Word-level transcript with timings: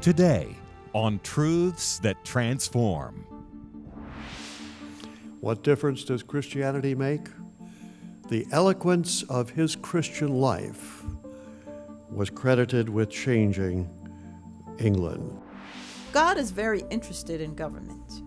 Today 0.00 0.54
on 0.94 1.18
Truths 1.24 1.98
That 1.98 2.24
Transform. 2.24 3.26
What 5.40 5.64
difference 5.64 6.04
does 6.04 6.22
Christianity 6.22 6.94
make? 6.94 7.26
The 8.28 8.46
eloquence 8.52 9.24
of 9.24 9.50
his 9.50 9.74
Christian 9.74 10.40
life 10.40 11.02
was 12.10 12.30
credited 12.30 12.88
with 12.88 13.10
changing 13.10 13.90
England. 14.78 15.36
God 16.12 16.38
is 16.38 16.52
very 16.52 16.84
interested 16.90 17.40
in 17.40 17.56
government. 17.56 18.22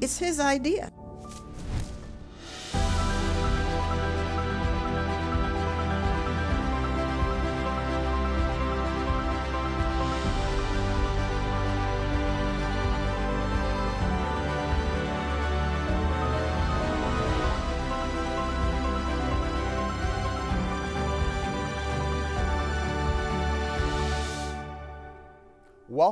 It's 0.00 0.18
his 0.18 0.40
idea. 0.40 0.90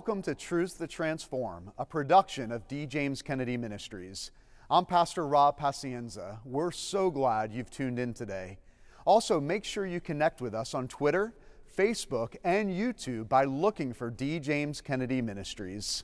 Welcome 0.02 0.22
to 0.22 0.34
Truths 0.34 0.74
That 0.74 0.90
Transform, 0.90 1.70
a 1.78 1.86
production 1.86 2.50
of 2.50 2.66
D. 2.66 2.86
James 2.86 3.22
Kennedy 3.22 3.56
Ministries. 3.56 4.32
I'm 4.68 4.84
Pastor 4.84 5.24
Rob 5.24 5.56
Pacienza. 5.56 6.40
We're 6.44 6.72
so 6.72 7.08
glad 7.08 7.52
you've 7.52 7.70
tuned 7.70 8.00
in 8.00 8.12
today. 8.12 8.58
Also, 9.06 9.40
make 9.40 9.64
sure 9.64 9.86
you 9.86 10.00
connect 10.00 10.40
with 10.40 10.56
us 10.56 10.74
on 10.74 10.88
Twitter, 10.88 11.34
Facebook, 11.78 12.34
and 12.42 12.68
YouTube 12.68 13.28
by 13.28 13.44
looking 13.44 13.92
for 13.92 14.10
D. 14.10 14.40
James 14.40 14.80
Kennedy 14.80 15.22
Ministries. 15.22 16.02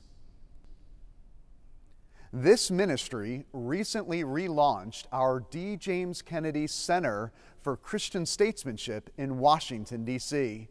This 2.31 2.71
ministry 2.71 3.47
recently 3.51 4.23
relaunched 4.23 5.07
our 5.11 5.41
D. 5.41 5.75
James 5.75 6.21
Kennedy 6.21 6.67
Center 6.67 7.33
for 7.61 7.75
Christian 7.75 8.25
Statesmanship 8.25 9.09
in 9.17 9.39
Washington, 9.39 10.05
D.C. 10.05 10.69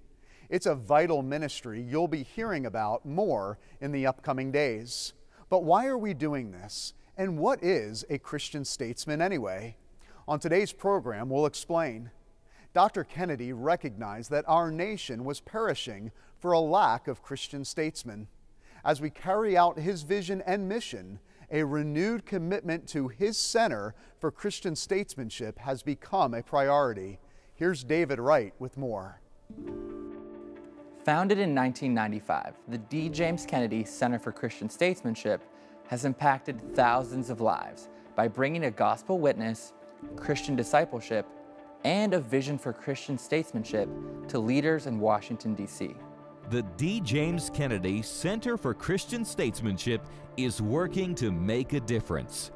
It's 0.49 0.67
a 0.67 0.75
vital 0.75 1.23
ministry 1.23 1.83
you'll 1.83 2.09
be 2.09 2.23
hearing 2.23 2.65
about 2.65 3.05
more 3.05 3.59
in 3.81 3.93
the 3.93 4.07
upcoming 4.07 4.51
days. 4.51 5.13
But 5.51 5.65
why 5.65 5.87
are 5.87 5.99
we 5.99 6.15
doing 6.15 6.53
this? 6.53 6.95
And 7.19 7.39
what 7.39 7.63
is 7.63 8.05
a 8.09 8.19
Christian 8.19 8.65
statesman 8.65 9.21
anyway? 9.21 9.77
On 10.27 10.39
today's 10.39 10.73
program, 10.73 11.29
we'll 11.29 11.47
explain. 11.47 12.11
Dr. 12.73 13.05
Kennedy 13.05 13.53
recognized 13.53 14.31
that 14.31 14.45
our 14.49 14.71
nation 14.71 15.25
was 15.25 15.41
perishing 15.41 16.13
for 16.39 16.53
a 16.53 16.61
lack 16.61 17.09
of 17.09 17.23
Christian 17.23 17.65
statesmen. 17.65 18.29
As 18.85 19.01
we 19.01 19.11
carry 19.11 19.57
out 19.57 19.79
his 19.79 20.03
vision 20.03 20.43
and 20.47 20.69
mission, 20.69 21.19
a 21.51 21.65
renewed 21.65 22.25
commitment 22.25 22.87
to 22.89 23.09
his 23.09 23.37
center 23.37 23.95
for 24.19 24.31
Christian 24.31 24.77
statesmanship 24.77 25.59
has 25.59 25.83
become 25.83 26.33
a 26.33 26.43
priority. 26.43 27.19
Here's 27.55 27.85
David 27.85 28.19
Wright 28.19 28.55
with 28.59 28.79
more. 28.79 29.21
Founded 31.09 31.39
in 31.39 31.55
1995, 31.55 32.53
the 32.69 32.77
D. 32.77 33.09
James 33.09 33.47
Kennedy 33.47 33.83
Center 33.83 34.19
for 34.19 34.31
Christian 34.31 34.69
Statesmanship 34.69 35.41
has 35.87 36.05
impacted 36.05 36.61
thousands 36.77 37.31
of 37.31 37.41
lives 37.41 37.89
by 38.15 38.29
bringing 38.29 38.65
a 38.65 38.71
gospel 38.71 39.19
witness, 39.19 39.73
Christian 40.17 40.55
discipleship, 40.55 41.27
and 41.85 42.13
a 42.13 42.21
vision 42.21 42.59
for 42.59 42.75
Christian 42.75 43.17
statesmanship 43.17 43.89
to 44.29 44.39
leaders 44.39 44.87
in 44.87 45.01
Washington, 45.01 45.55
D.C. 45.55 45.95
The 46.51 46.63
D. 46.77 47.01
James 47.01 47.49
Kennedy 47.55 48.03
Center 48.03 48.59
for 48.59 48.75
Christian 48.75 49.25
Statesmanship 49.25 50.05
is 50.37 50.61
working 50.61 51.15
to 51.15 51.33
make 51.33 51.73
a 51.73 51.81
difference. 51.81 52.51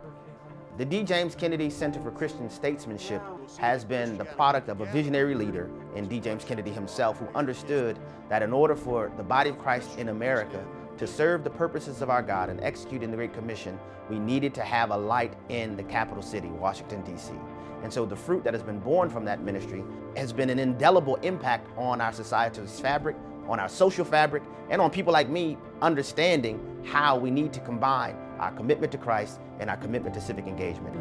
The 0.78 0.87
D. 0.87 1.03
James 1.03 1.34
Kennedy 1.34 1.69
Center 1.69 2.00
for 2.00 2.10
Christian 2.10 2.49
Statesmanship 2.49 3.21
has 3.59 3.84
been 3.84 4.16
the 4.16 4.25
product 4.25 4.71
of 4.71 4.81
a 4.81 4.87
visionary 4.87 5.34
leader 5.34 5.69
in 5.94 6.09
D. 6.09 6.19
James 6.19 6.44
Kennedy 6.44 6.71
himself 6.71 7.19
who 7.19 7.28
understood 7.34 7.99
that 8.31 8.43
in 8.43 8.55
order 8.55 8.75
for 8.75 9.12
the 9.19 9.22
body 9.22 9.50
of 9.50 9.59
Christ 9.59 9.99
in 9.99 10.09
America 10.09 10.65
to 10.97 11.06
serve 11.06 11.44
the 11.44 11.50
purposes 11.50 12.00
of 12.00 12.09
our 12.09 12.22
God 12.22 12.49
and 12.49 12.59
execute 12.62 13.03
in 13.03 13.11
the 13.11 13.19
Great 13.19 13.34
Commission, 13.34 13.78
we 14.09 14.19
needed 14.19 14.55
to 14.55 14.62
have 14.62 14.93
a 14.93 14.97
light 14.97 15.34
in 15.50 15.77
the 15.77 15.82
capital 15.82 16.22
city, 16.22 16.49
Washington, 16.49 17.03
D.C. 17.03 17.34
And 17.82 17.93
so 17.93 18.06
the 18.06 18.16
fruit 18.16 18.43
that 18.44 18.55
has 18.55 18.62
been 18.62 18.78
born 18.78 19.11
from 19.11 19.27
that 19.27 19.43
ministry 19.43 19.84
has 20.16 20.32
been 20.32 20.49
an 20.49 20.59
indelible 20.59 21.16
impact 21.16 21.69
on 21.77 22.00
our 22.00 22.15
society's 22.15 22.81
fabric, 22.81 23.16
on 23.47 23.61
our 23.61 23.69
social 23.69 24.06
fabric, 24.06 24.43
and 24.71 24.81
on 24.81 24.91
people 24.91 25.12
like 25.12 25.28
me 25.28 25.59
understanding 25.82 26.59
how 26.82 27.19
we 27.19 27.31
need 27.31 27.53
to 27.53 27.61
combine 27.61 28.16
our 28.42 28.53
commitment 28.53 28.91
to 28.92 28.98
Christ 28.98 29.41
and 29.60 29.70
our 29.70 29.76
commitment 29.76 30.14
to 30.14 30.20
civic 30.20 30.47
engagement. 30.47 30.97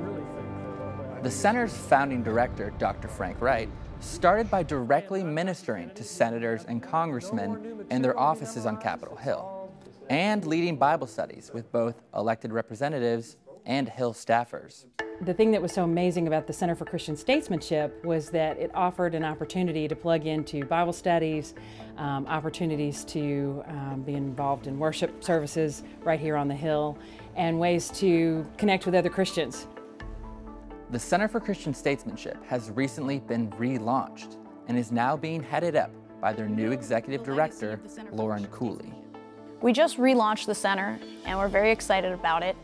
The 1.24 1.31
center's 1.31 1.75
founding 1.75 2.24
director, 2.24 2.72
Dr. 2.78 3.07
Frank 3.07 3.41
Wright, 3.41 3.69
started 4.00 4.50
by 4.50 4.63
directly 4.63 5.24
ministering 5.24 5.91
to 5.96 6.03
senators 6.03 6.66
and 6.66 6.81
congressmen 6.81 7.85
in 7.91 8.01
their 8.01 8.18
offices 8.18 8.66
on 8.66 8.78
Capitol 8.78 9.16
Hill 9.16 9.69
and 10.09 10.46
leading 10.46 10.78
Bible 10.78 11.07
studies 11.07 11.51
with 11.53 11.72
both 11.72 12.01
elected 12.16 12.51
representatives 12.51 13.38
and 13.66 13.88
Hill 13.88 14.13
staffers. 14.13 14.85
The 15.22 15.36
thing 15.36 15.52
that 15.52 15.62
was 15.62 15.72
so 15.72 15.84
amazing 15.84 16.26
about 16.26 16.48
the 16.48 16.54
Center 16.54 16.74
for 16.74 16.86
Christian 16.86 17.16
Statesmanship 17.16 18.04
was 18.04 18.32
that 18.32 18.58
it 18.58 18.72
offered 18.74 19.14
an 19.14 19.24
opportunity 19.24 19.88
to 19.88 19.96
plug 19.96 20.26
into 20.26 20.66
Bible 20.66 20.94
studies, 20.94 21.54
um, 21.98 22.26
opportunities 22.26 23.06
to 23.06 23.64
um, 23.68 24.02
be 24.02 24.16
involved 24.16 24.66
in 24.66 24.80
worship 24.80 25.24
services 25.24 25.84
right 26.02 26.20
here 26.20 26.36
on 26.36 26.48
the 26.48 26.56
Hill, 26.56 26.98
and 27.36 27.60
ways 27.60 27.90
to 28.00 28.44
connect 28.58 28.88
with 28.88 28.96
other 28.96 29.12
Christians. 29.12 29.68
The 30.90 30.98
Center 30.98 31.28
for 31.28 31.40
Christian 31.40 31.76
Statesmanship 31.76 32.44
has 32.46 32.72
recently 32.72 33.20
been 33.20 33.52
relaunched 33.52 34.38
and 34.70 34.76
is 34.76 34.92
now 34.92 35.16
being 35.16 35.44
headed 35.44 35.76
up 35.76 35.92
by 36.20 36.34
their 36.34 36.50
new 36.50 36.72
executive 36.72 37.24
director, 37.24 37.80
Lauren 38.12 38.48
Cooley. 38.48 38.92
We 39.62 39.72
just 39.72 40.00
relaunched 40.00 40.48
the 40.48 40.56
center 40.56 41.00
and 41.26 41.38
we're 41.38 41.48
very 41.48 41.70
excited 41.70 42.12
about 42.12 42.42
it. 42.42 42.56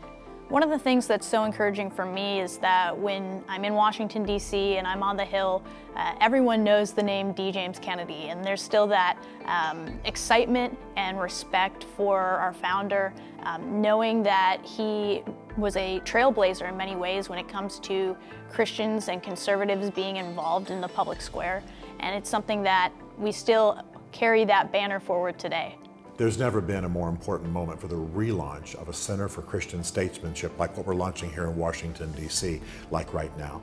One 0.48 0.62
of 0.62 0.70
the 0.70 0.78
things 0.78 1.06
that's 1.06 1.26
so 1.26 1.44
encouraging 1.44 1.90
for 1.90 2.06
me 2.06 2.40
is 2.40 2.56
that 2.58 2.96
when 2.96 3.44
I'm 3.48 3.66
in 3.66 3.74
Washington, 3.74 4.24
D.C., 4.24 4.78
and 4.78 4.86
I'm 4.86 5.02
on 5.02 5.14
the 5.14 5.24
Hill, 5.24 5.62
uh, 5.94 6.14
everyone 6.22 6.64
knows 6.64 6.92
the 6.92 7.02
name 7.02 7.32
D. 7.32 7.52
James 7.52 7.78
Kennedy, 7.78 8.30
and 8.30 8.42
there's 8.42 8.62
still 8.62 8.86
that 8.86 9.18
um, 9.44 10.00
excitement 10.06 10.78
and 10.96 11.20
respect 11.20 11.84
for 11.84 12.18
our 12.18 12.54
founder, 12.54 13.12
um, 13.42 13.82
knowing 13.82 14.22
that 14.22 14.64
he 14.64 15.22
was 15.58 15.76
a 15.76 16.00
trailblazer 16.06 16.66
in 16.66 16.78
many 16.78 16.96
ways 16.96 17.28
when 17.28 17.38
it 17.38 17.46
comes 17.46 17.78
to 17.80 18.16
Christians 18.48 19.08
and 19.08 19.22
conservatives 19.22 19.90
being 19.90 20.16
involved 20.16 20.70
in 20.70 20.80
the 20.80 20.88
public 20.88 21.20
square. 21.20 21.62
And 22.00 22.16
it's 22.16 22.30
something 22.30 22.62
that 22.62 22.90
we 23.18 23.32
still 23.32 23.82
carry 24.12 24.46
that 24.46 24.72
banner 24.72 24.98
forward 24.98 25.38
today. 25.38 25.76
There's 26.18 26.36
never 26.36 26.60
been 26.60 26.82
a 26.82 26.88
more 26.88 27.08
important 27.08 27.52
moment 27.52 27.80
for 27.80 27.86
the 27.86 27.94
relaunch 27.94 28.74
of 28.74 28.88
a 28.88 28.92
Center 28.92 29.28
for 29.28 29.40
Christian 29.40 29.84
Statesmanship 29.84 30.58
like 30.58 30.76
what 30.76 30.84
we're 30.84 30.96
launching 30.96 31.30
here 31.30 31.44
in 31.44 31.56
Washington, 31.56 32.10
D.C., 32.10 32.60
like 32.90 33.14
right 33.14 33.30
now. 33.38 33.62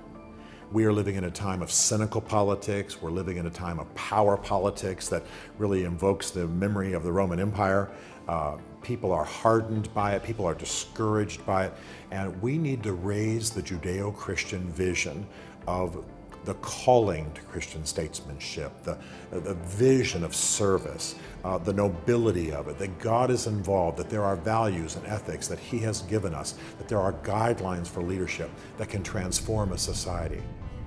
We 0.71 0.85
are 0.85 0.93
living 0.93 1.15
in 1.15 1.25
a 1.25 1.31
time 1.31 1.61
of 1.61 1.69
cynical 1.69 2.21
politics. 2.21 3.01
We're 3.01 3.11
living 3.11 3.35
in 3.35 3.45
a 3.45 3.49
time 3.49 3.77
of 3.77 3.93
power 3.93 4.37
politics 4.37 5.09
that 5.09 5.23
really 5.57 5.83
invokes 5.83 6.31
the 6.31 6.47
memory 6.47 6.93
of 6.93 7.03
the 7.03 7.11
Roman 7.11 7.41
Empire. 7.41 7.91
Uh, 8.25 8.55
people 8.81 9.11
are 9.11 9.25
hardened 9.25 9.93
by 9.93 10.15
it, 10.15 10.23
people 10.23 10.45
are 10.45 10.55
discouraged 10.55 11.45
by 11.45 11.65
it, 11.65 11.73
and 12.11 12.41
we 12.41 12.57
need 12.57 12.83
to 12.83 12.93
raise 12.93 13.49
the 13.49 13.61
Judeo 13.61 14.15
Christian 14.15 14.69
vision 14.69 15.27
of 15.67 16.01
the 16.45 16.53
calling 16.55 17.31
to 17.33 17.41
Christian 17.41 17.85
statesmanship, 17.85 18.71
the, 18.83 18.97
the 19.31 19.55
vision 19.55 20.23
of 20.23 20.35
service, 20.35 21.15
uh, 21.43 21.57
the 21.57 21.73
nobility 21.73 22.51
of 22.51 22.67
it, 22.67 22.77
that 22.77 22.99
God 22.99 23.31
is 23.31 23.47
involved, 23.47 23.97
that 23.97 24.09
there 24.09 24.23
are 24.23 24.35
values 24.35 24.95
and 24.95 25.05
ethics 25.07 25.47
that 25.47 25.59
He 25.59 25.79
has 25.79 26.01
given 26.03 26.33
us, 26.33 26.55
that 26.77 26.87
there 26.87 26.99
are 26.99 27.13
guidelines 27.13 27.87
for 27.87 28.01
leadership 28.01 28.49
that 28.77 28.89
can 28.89 29.03
transform 29.03 29.71
a 29.71 29.77
society. 29.77 30.41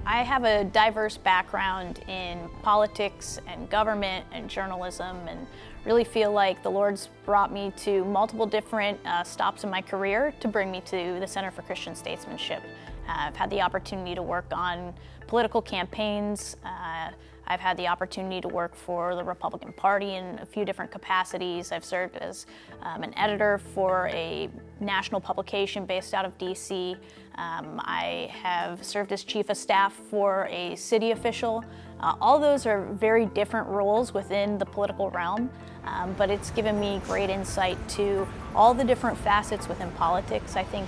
I 0.06 0.22
have 0.22 0.44
a 0.44 0.64
diverse 0.64 1.18
background 1.18 1.98
in 2.08 2.48
politics 2.62 3.38
and 3.46 3.68
government 3.68 4.24
and 4.32 4.48
journalism, 4.48 5.16
and 5.28 5.46
really 5.84 6.04
feel 6.04 6.32
like 6.32 6.62
the 6.62 6.70
Lord's 6.70 7.10
brought 7.26 7.52
me 7.52 7.72
to 7.78 8.04
multiple 8.06 8.46
different 8.46 8.98
uh, 9.04 9.22
stops 9.22 9.64
in 9.64 9.70
my 9.70 9.82
career 9.82 10.32
to 10.40 10.48
bring 10.48 10.70
me 10.70 10.80
to 10.86 11.18
the 11.20 11.26
Center 11.26 11.50
for 11.50 11.60
Christian 11.60 11.94
Statesmanship. 11.94 12.62
Uh, 13.08 13.12
I've 13.16 13.36
had 13.36 13.50
the 13.50 13.60
opportunity 13.62 14.14
to 14.14 14.22
work 14.22 14.46
on 14.52 14.94
political 15.26 15.62
campaigns. 15.62 16.56
Uh, 16.64 17.10
I've 17.50 17.60
had 17.60 17.78
the 17.78 17.88
opportunity 17.88 18.42
to 18.42 18.48
work 18.48 18.74
for 18.74 19.14
the 19.14 19.24
Republican 19.24 19.72
Party 19.72 20.16
in 20.16 20.38
a 20.38 20.44
few 20.44 20.66
different 20.66 20.90
capacities. 20.90 21.72
I've 21.72 21.84
served 21.84 22.18
as 22.18 22.44
um, 22.82 23.02
an 23.02 23.16
editor 23.16 23.58
for 23.72 24.08
a 24.12 24.50
national 24.80 25.20
publication 25.22 25.86
based 25.86 26.12
out 26.12 26.26
of 26.26 26.36
DC. 26.36 26.94
Um, 27.36 27.80
I 27.84 28.30
have 28.42 28.84
served 28.84 29.12
as 29.12 29.24
chief 29.24 29.48
of 29.48 29.56
staff 29.56 29.94
for 30.10 30.46
a 30.50 30.76
city 30.76 31.12
official 31.12 31.64
Uh, 32.00 32.14
all 32.20 32.38
those 32.38 32.64
are 32.66 32.84
very 32.92 33.26
different 33.26 33.66
roles 33.68 34.14
within 34.14 34.58
the 34.58 34.64
political 34.64 35.10
realm, 35.10 35.50
um, 35.84 36.14
but 36.16 36.30
it's 36.30 36.50
given 36.50 36.78
me 36.78 37.00
great 37.06 37.28
insight 37.28 37.76
to 37.88 38.26
all 38.54 38.72
the 38.72 38.84
different 38.84 39.18
facets 39.18 39.68
within 39.68 39.90
politics. 39.92 40.54
I 40.56 40.62
think 40.62 40.86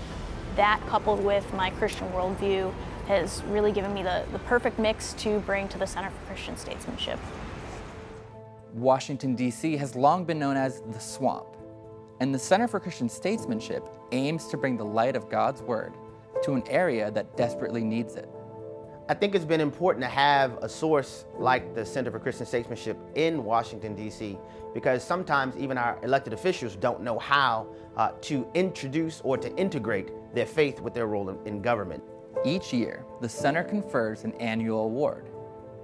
that 0.60 0.78
coupled 0.88 1.24
with 1.24 1.50
my 1.54 1.70
Christian 1.70 2.06
worldview 2.10 2.70
has 3.08 3.42
really 3.44 3.72
given 3.72 3.94
me 3.94 4.02
the, 4.02 4.26
the 4.30 4.38
perfect 4.40 4.78
mix 4.78 5.14
to 5.14 5.38
bring 5.40 5.66
to 5.68 5.78
the 5.78 5.86
Center 5.86 6.10
for 6.10 6.26
Christian 6.26 6.54
Statesmanship. 6.54 7.18
Washington, 8.74 9.34
D.C. 9.34 9.78
has 9.78 9.96
long 9.96 10.26
been 10.26 10.38
known 10.38 10.58
as 10.58 10.82
the 10.92 10.98
swamp, 10.98 11.56
and 12.20 12.34
the 12.34 12.38
Center 12.38 12.68
for 12.68 12.78
Christian 12.78 13.08
Statesmanship 13.08 13.88
aims 14.12 14.48
to 14.48 14.58
bring 14.58 14.76
the 14.76 14.84
light 14.84 15.16
of 15.16 15.30
God's 15.30 15.62
Word 15.62 15.94
to 16.42 16.52
an 16.52 16.62
area 16.68 17.10
that 17.10 17.38
desperately 17.38 17.82
needs 17.82 18.16
it. 18.16 18.28
I 19.10 19.14
think 19.14 19.34
it's 19.34 19.44
been 19.44 19.60
important 19.60 20.04
to 20.04 20.08
have 20.08 20.56
a 20.62 20.68
source 20.68 21.24
like 21.36 21.74
the 21.74 21.84
Center 21.84 22.12
for 22.12 22.20
Christian 22.20 22.46
Statesmanship 22.46 22.96
in 23.16 23.42
Washington, 23.42 23.96
D.C., 23.96 24.38
because 24.72 25.02
sometimes 25.02 25.56
even 25.56 25.76
our 25.76 25.98
elected 26.04 26.32
officials 26.32 26.76
don't 26.76 27.02
know 27.02 27.18
how 27.18 27.66
uh, 27.96 28.12
to 28.20 28.46
introduce 28.54 29.20
or 29.22 29.36
to 29.36 29.52
integrate 29.56 30.12
their 30.32 30.46
faith 30.46 30.80
with 30.80 30.94
their 30.94 31.08
role 31.08 31.28
in, 31.28 31.44
in 31.44 31.60
government. 31.60 32.04
Each 32.44 32.72
year, 32.72 33.04
the 33.20 33.28
Center 33.28 33.64
confers 33.64 34.22
an 34.22 34.32
annual 34.34 34.84
award, 34.84 35.28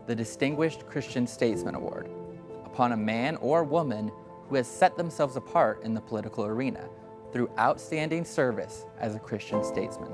the 0.06 0.14
Distinguished 0.14 0.87
Christian 0.87 1.26
Statesman 1.26 1.75
Award, 1.75 2.08
upon 2.64 2.93
a 2.93 2.96
man 2.96 3.34
or 3.38 3.64
woman 3.64 4.12
who 4.49 4.55
has 4.55 4.69
set 4.69 4.96
themselves 4.96 5.34
apart 5.34 5.82
in 5.82 5.94
the 5.94 6.00
political 6.00 6.44
arena 6.44 6.88
through 7.32 7.50
outstanding 7.58 8.25
service 8.25 8.87
as 9.00 9.17
a 9.17 9.19
Christian 9.19 9.64
statesman. 9.64 10.12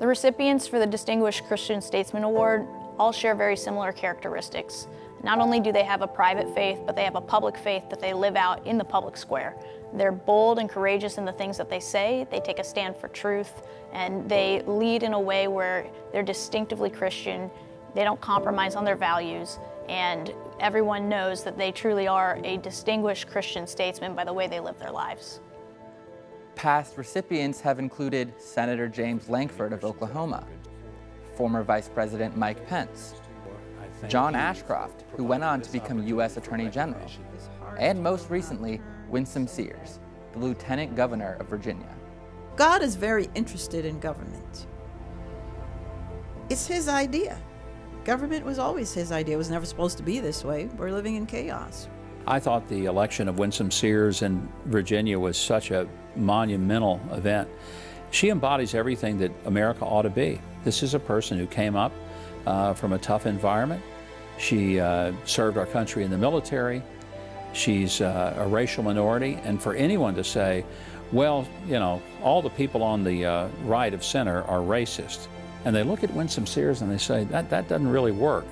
The 0.00 0.06
recipients 0.06 0.68
for 0.68 0.78
the 0.78 0.86
Distinguished 0.86 1.44
Christian 1.46 1.80
Statesman 1.80 2.22
Award 2.22 2.66
all 3.00 3.10
share 3.10 3.34
very 3.34 3.56
similar 3.56 3.90
characteristics. 3.90 4.86
Not 5.24 5.40
only 5.40 5.58
do 5.58 5.72
they 5.72 5.82
have 5.82 6.02
a 6.02 6.06
private 6.06 6.54
faith, 6.54 6.78
but 6.86 6.94
they 6.94 7.02
have 7.02 7.16
a 7.16 7.20
public 7.20 7.56
faith 7.56 7.90
that 7.90 7.98
they 7.98 8.14
live 8.14 8.36
out 8.36 8.64
in 8.64 8.78
the 8.78 8.84
public 8.84 9.16
square. 9.16 9.56
They're 9.92 10.12
bold 10.12 10.60
and 10.60 10.68
courageous 10.68 11.18
in 11.18 11.24
the 11.24 11.32
things 11.32 11.56
that 11.56 11.68
they 11.68 11.80
say, 11.80 12.28
they 12.30 12.38
take 12.38 12.60
a 12.60 12.64
stand 12.64 12.96
for 12.96 13.08
truth, 13.08 13.52
and 13.92 14.28
they 14.28 14.62
lead 14.66 15.02
in 15.02 15.14
a 15.14 15.20
way 15.20 15.48
where 15.48 15.86
they're 16.12 16.22
distinctively 16.22 16.90
Christian, 16.90 17.50
they 17.94 18.04
don't 18.04 18.20
compromise 18.20 18.76
on 18.76 18.84
their 18.84 18.96
values, 18.96 19.58
and 19.88 20.32
everyone 20.60 21.08
knows 21.08 21.42
that 21.42 21.58
they 21.58 21.72
truly 21.72 22.06
are 22.06 22.38
a 22.44 22.58
distinguished 22.58 23.28
Christian 23.28 23.66
statesman 23.66 24.14
by 24.14 24.24
the 24.24 24.32
way 24.32 24.46
they 24.46 24.60
live 24.60 24.78
their 24.78 24.92
lives. 24.92 25.40
Past 26.58 26.98
recipients 26.98 27.60
have 27.60 27.78
included 27.78 28.34
Senator 28.36 28.88
James 28.88 29.28
Lankford 29.28 29.72
of 29.72 29.84
Oklahoma, 29.84 30.44
former 31.36 31.62
Vice 31.62 31.88
President 31.88 32.36
Mike 32.36 32.66
Pence, 32.66 33.14
John 34.08 34.34
Ashcroft, 34.34 35.04
who 35.16 35.22
went 35.22 35.44
on 35.44 35.60
to 35.60 35.70
become 35.70 36.04
U.S. 36.08 36.36
Attorney 36.36 36.68
General, 36.68 37.08
and 37.78 38.02
most 38.02 38.28
recently, 38.28 38.80
Winsome 39.08 39.46
Sears, 39.46 40.00
the 40.32 40.40
Lieutenant 40.40 40.96
Governor 40.96 41.36
of 41.38 41.46
Virginia. 41.46 41.94
God 42.56 42.82
is 42.82 42.96
very 42.96 43.28
interested 43.36 43.84
in 43.84 44.00
government. 44.00 44.66
It's 46.50 46.66
his 46.66 46.88
idea. 46.88 47.40
Government 48.02 48.44
was 48.44 48.58
always 48.58 48.92
his 48.92 49.12
idea. 49.12 49.36
It 49.36 49.38
was 49.38 49.48
never 49.50 49.64
supposed 49.64 49.96
to 49.98 50.02
be 50.02 50.18
this 50.18 50.44
way. 50.44 50.66
We're 50.76 50.90
living 50.90 51.14
in 51.14 51.24
chaos. 51.24 51.88
I 52.26 52.40
thought 52.40 52.66
the 52.68 52.86
election 52.86 53.28
of 53.28 53.38
Winsome 53.38 53.70
Sears 53.70 54.22
in 54.22 54.52
Virginia 54.66 55.20
was 55.20 55.38
such 55.38 55.70
a 55.70 55.88
monumental 56.16 57.00
event. 57.12 57.48
She 58.10 58.30
embodies 58.30 58.74
everything 58.74 59.18
that 59.18 59.32
America 59.44 59.84
ought 59.84 60.02
to 60.02 60.10
be. 60.10 60.40
This 60.64 60.82
is 60.82 60.94
a 60.94 60.98
person 60.98 61.38
who 61.38 61.46
came 61.46 61.76
up 61.76 61.92
uh, 62.46 62.74
from 62.74 62.92
a 62.92 62.98
tough 62.98 63.26
environment. 63.26 63.82
She 64.38 64.80
uh, 64.80 65.12
served 65.24 65.58
our 65.58 65.66
country 65.66 66.04
in 66.04 66.10
the 66.10 66.18
military. 66.18 66.82
She's 67.52 68.00
uh, 68.00 68.34
a 68.38 68.46
racial 68.46 68.82
minority. 68.82 69.38
And 69.44 69.60
for 69.60 69.74
anyone 69.74 70.14
to 70.14 70.24
say, 70.24 70.64
well, 71.12 71.46
you 71.66 71.78
know, 71.78 72.02
all 72.22 72.42
the 72.42 72.50
people 72.50 72.82
on 72.82 73.04
the 73.04 73.24
uh, 73.24 73.48
right 73.64 73.92
of 73.92 74.04
center 74.04 74.42
are 74.44 74.60
racist, 74.60 75.26
and 75.64 75.74
they 75.74 75.82
look 75.82 76.04
at 76.04 76.12
Winsome 76.12 76.46
Sears 76.46 76.82
and 76.82 76.90
they 76.90 76.98
say, 76.98 77.24
that, 77.24 77.50
that 77.50 77.68
doesn't 77.68 77.88
really 77.88 78.12
work 78.12 78.46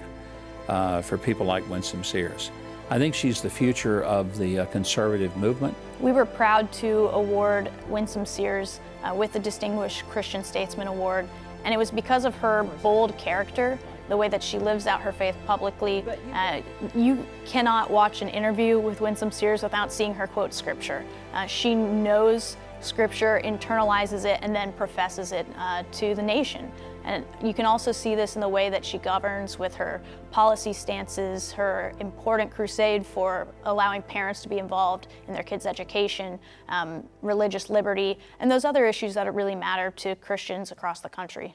uh, 0.68 1.02
for 1.02 1.18
people 1.18 1.46
like 1.46 1.68
Winsome 1.68 2.04
Sears. 2.04 2.50
I 2.88 2.98
think 2.98 3.16
she's 3.16 3.40
the 3.40 3.50
future 3.50 4.04
of 4.04 4.38
the 4.38 4.60
uh, 4.60 4.66
conservative 4.66 5.36
movement. 5.36 5.74
We 6.00 6.12
were 6.12 6.24
proud 6.24 6.70
to 6.74 7.08
award 7.08 7.72
Winsome 7.88 8.24
Sears 8.24 8.78
uh, 9.02 9.12
with 9.12 9.32
the 9.32 9.40
Distinguished 9.40 10.08
Christian 10.08 10.44
Statesman 10.44 10.86
Award, 10.86 11.26
and 11.64 11.74
it 11.74 11.78
was 11.78 11.90
because 11.90 12.24
of 12.24 12.36
her 12.36 12.62
bold 12.84 13.18
character, 13.18 13.76
the 14.08 14.16
way 14.16 14.28
that 14.28 14.40
she 14.40 14.60
lives 14.60 14.86
out 14.86 15.00
her 15.00 15.10
faith 15.10 15.34
publicly. 15.46 16.04
Uh, 16.32 16.60
you 16.94 17.26
cannot 17.44 17.90
watch 17.90 18.22
an 18.22 18.28
interview 18.28 18.78
with 18.78 19.00
Winsome 19.00 19.32
Sears 19.32 19.64
without 19.64 19.92
seeing 19.92 20.14
her 20.14 20.28
quote 20.28 20.54
scripture. 20.54 21.04
Uh, 21.32 21.44
she 21.46 21.74
knows 21.74 22.56
scripture, 22.80 23.40
internalizes 23.44 24.24
it, 24.24 24.38
and 24.42 24.54
then 24.54 24.72
professes 24.74 25.32
it 25.32 25.44
uh, 25.58 25.82
to 25.90 26.14
the 26.14 26.22
nation. 26.22 26.70
And 27.06 27.24
you 27.42 27.54
can 27.54 27.66
also 27.66 27.92
see 27.92 28.16
this 28.16 28.34
in 28.34 28.40
the 28.40 28.48
way 28.48 28.68
that 28.68 28.84
she 28.84 28.98
governs 28.98 29.60
with 29.60 29.76
her 29.76 30.02
policy 30.32 30.72
stances, 30.72 31.52
her 31.52 31.94
important 32.00 32.50
crusade 32.50 33.06
for 33.06 33.46
allowing 33.64 34.02
parents 34.02 34.42
to 34.42 34.48
be 34.48 34.58
involved 34.58 35.06
in 35.28 35.32
their 35.32 35.44
kids' 35.44 35.66
education, 35.66 36.38
um, 36.68 37.04
religious 37.22 37.70
liberty, 37.70 38.18
and 38.40 38.50
those 38.50 38.64
other 38.64 38.86
issues 38.86 39.14
that 39.14 39.32
really 39.32 39.54
matter 39.54 39.92
to 39.92 40.16
Christians 40.16 40.72
across 40.72 41.00
the 41.00 41.08
country. 41.08 41.54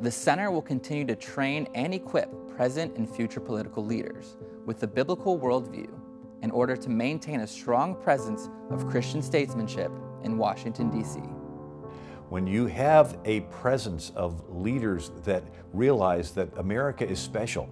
The 0.00 0.10
Center 0.10 0.50
will 0.50 0.62
continue 0.62 1.04
to 1.06 1.14
train 1.14 1.68
and 1.74 1.94
equip 1.94 2.28
present 2.48 2.96
and 2.96 3.08
future 3.08 3.40
political 3.40 3.84
leaders 3.84 4.36
with 4.66 4.80
the 4.80 4.88
biblical 4.88 5.38
worldview 5.38 5.88
in 6.42 6.50
order 6.50 6.76
to 6.76 6.88
maintain 6.88 7.40
a 7.40 7.46
strong 7.46 7.94
presence 7.94 8.48
of 8.70 8.88
Christian 8.88 9.22
statesmanship 9.22 9.92
in 10.24 10.36
Washington, 10.36 10.90
D.C 10.90 11.20
when 12.28 12.46
you 12.46 12.66
have 12.66 13.18
a 13.24 13.40
presence 13.40 14.12
of 14.14 14.42
leaders 14.50 15.10
that 15.24 15.42
realize 15.72 16.32
that 16.32 16.48
America 16.58 17.08
is 17.08 17.18
special, 17.18 17.68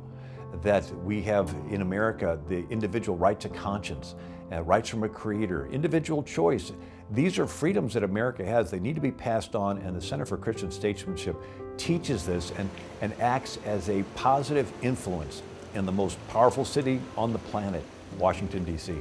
that 0.62 0.91
we 1.05 1.23
have 1.23 1.55
in 1.70 1.82
America 1.82 2.38
the 2.49 2.67
individual 2.69 3.19
right 3.19 3.38
to 3.38 3.49
conscience, 3.49 4.14
uh, 4.53 4.62
rights 4.62 4.88
from 4.88 5.03
a 5.03 5.08
creator, 5.08 5.67
individual 5.67 6.23
choice. 6.23 6.73
These 7.11 7.38
are 7.38 7.47
freedoms 7.47 7.94
that 7.94 8.03
America 8.03 8.44
has. 8.44 8.70
They 8.70 8.81
need 8.81 8.94
to 8.94 9.00
be 9.00 9.12
passed 9.12 9.55
on, 9.55 9.79
and 9.79 9.94
the 9.94 10.00
Center 10.00 10.25
for 10.25 10.37
Christian 10.37 10.70
Statesmanship 10.70 11.37
teaches 11.76 12.25
this 12.25 12.53
and, 12.53 12.70
and 13.03 13.12
acts 13.20 13.58
as 13.67 13.91
a 13.91 14.03
positive 14.14 14.73
influence 14.82 15.43
in 15.75 15.85
the 15.85 15.93
most 15.93 16.19
powerful 16.29 16.64
city 16.64 17.00
on 17.17 17.32
the 17.32 17.38
planet, 17.38 17.85
Washington, 18.19 18.64
D.C. 18.64 18.94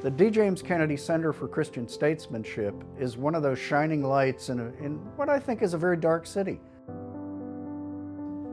The 0.00 0.10
D. 0.12 0.30
James 0.30 0.62
Kennedy 0.62 0.96
Center 0.96 1.32
for 1.32 1.48
Christian 1.48 1.88
Statesmanship 1.88 2.72
is 3.00 3.16
one 3.16 3.34
of 3.34 3.42
those 3.42 3.58
shining 3.58 4.04
lights 4.04 4.48
in, 4.48 4.60
a, 4.60 4.66
in 4.84 4.98
what 5.16 5.28
I 5.28 5.40
think 5.40 5.60
is 5.60 5.74
a 5.74 5.78
very 5.78 5.96
dark 5.96 6.24
city. 6.24 6.60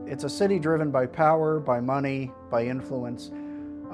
It's 0.06 0.24
a 0.24 0.28
city 0.28 0.58
driven 0.58 0.90
by 0.90 1.06
power, 1.06 1.60
by 1.60 1.78
money, 1.78 2.32
by 2.50 2.64
influence. 2.64 3.30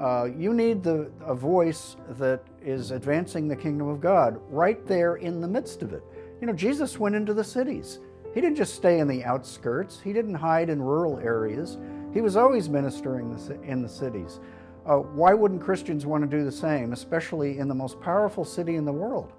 Uh, 0.01 0.29
you 0.35 0.51
need 0.51 0.81
the, 0.81 1.11
a 1.23 1.35
voice 1.35 1.95
that 2.17 2.43
is 2.59 2.89
advancing 2.89 3.47
the 3.47 3.55
kingdom 3.55 3.87
of 3.87 4.01
God 4.01 4.39
right 4.49 4.83
there 4.87 5.17
in 5.17 5.39
the 5.39 5.47
midst 5.47 5.83
of 5.83 5.93
it. 5.93 6.01
You 6.41 6.47
know, 6.47 6.53
Jesus 6.53 6.97
went 6.97 7.13
into 7.13 7.35
the 7.35 7.43
cities. 7.43 7.99
He 8.33 8.41
didn't 8.41 8.57
just 8.57 8.73
stay 8.73 8.97
in 8.97 9.07
the 9.07 9.23
outskirts, 9.23 10.01
he 10.03 10.11
didn't 10.11 10.33
hide 10.33 10.71
in 10.71 10.81
rural 10.81 11.19
areas. 11.19 11.77
He 12.13 12.21
was 12.21 12.35
always 12.35 12.67
ministering 12.67 13.39
in 13.63 13.83
the 13.83 13.89
cities. 13.89 14.39
Uh, 14.85 14.97
why 14.97 15.33
wouldn't 15.33 15.61
Christians 15.61 16.05
want 16.05 16.29
to 16.29 16.37
do 16.37 16.43
the 16.43 16.51
same, 16.51 16.91
especially 16.91 17.59
in 17.59 17.67
the 17.67 17.75
most 17.75 18.01
powerful 18.01 18.43
city 18.43 18.75
in 18.75 18.83
the 18.83 18.91
world? 18.91 19.31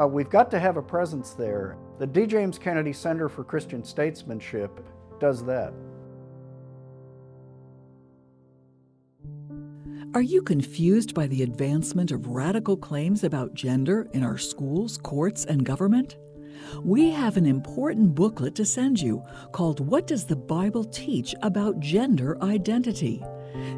Uh, 0.00 0.06
we've 0.06 0.30
got 0.30 0.50
to 0.50 0.58
have 0.58 0.76
a 0.76 0.82
presence 0.82 1.30
there. 1.30 1.76
The 2.00 2.06
D. 2.06 2.26
James 2.26 2.58
Kennedy 2.58 2.92
Center 2.92 3.28
for 3.28 3.44
Christian 3.44 3.84
Statesmanship 3.84 4.84
does 5.20 5.44
that. 5.44 5.72
Are 10.14 10.22
you 10.22 10.42
confused 10.42 11.14
by 11.14 11.26
the 11.28 11.42
advancement 11.42 12.10
of 12.10 12.28
radical 12.28 12.76
claims 12.76 13.24
about 13.24 13.54
gender 13.54 14.08
in 14.12 14.22
our 14.22 14.38
schools, 14.38 14.96
courts, 14.96 15.44
and 15.44 15.64
government? 15.64 16.16
We 16.82 17.10
have 17.10 17.36
an 17.36 17.46
important 17.46 18.14
booklet 18.14 18.54
to 18.56 18.64
send 18.64 19.00
you 19.00 19.24
called 19.52 19.80
What 19.80 20.06
Does 20.06 20.24
the 20.24 20.36
Bible 20.36 20.84
Teach 20.84 21.34
About 21.42 21.80
Gender 21.80 22.40
Identity? 22.42 23.22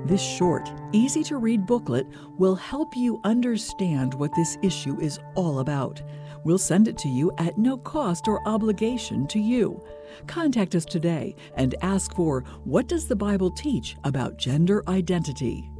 This 0.04 0.22
short, 0.22 0.72
easy 0.92 1.22
to 1.24 1.36
read 1.36 1.66
booklet 1.66 2.06
will 2.38 2.54
help 2.54 2.96
you 2.96 3.20
understand 3.24 4.14
what 4.14 4.34
this 4.34 4.56
issue 4.62 4.98
is 5.00 5.18
all 5.34 5.58
about. 5.58 6.02
We'll 6.44 6.58
send 6.58 6.88
it 6.88 6.96
to 6.98 7.08
you 7.08 7.32
at 7.38 7.58
no 7.58 7.76
cost 7.76 8.26
or 8.26 8.46
obligation 8.48 9.26
to 9.28 9.38
you. 9.38 9.82
Contact 10.26 10.74
us 10.74 10.84
today 10.84 11.36
and 11.56 11.74
ask 11.82 12.14
for 12.14 12.42
What 12.64 12.88
Does 12.88 13.06
the 13.06 13.16
Bible 13.16 13.50
Teach 13.50 13.96
About 14.04 14.38
Gender 14.38 14.82
Identity? 14.88 15.70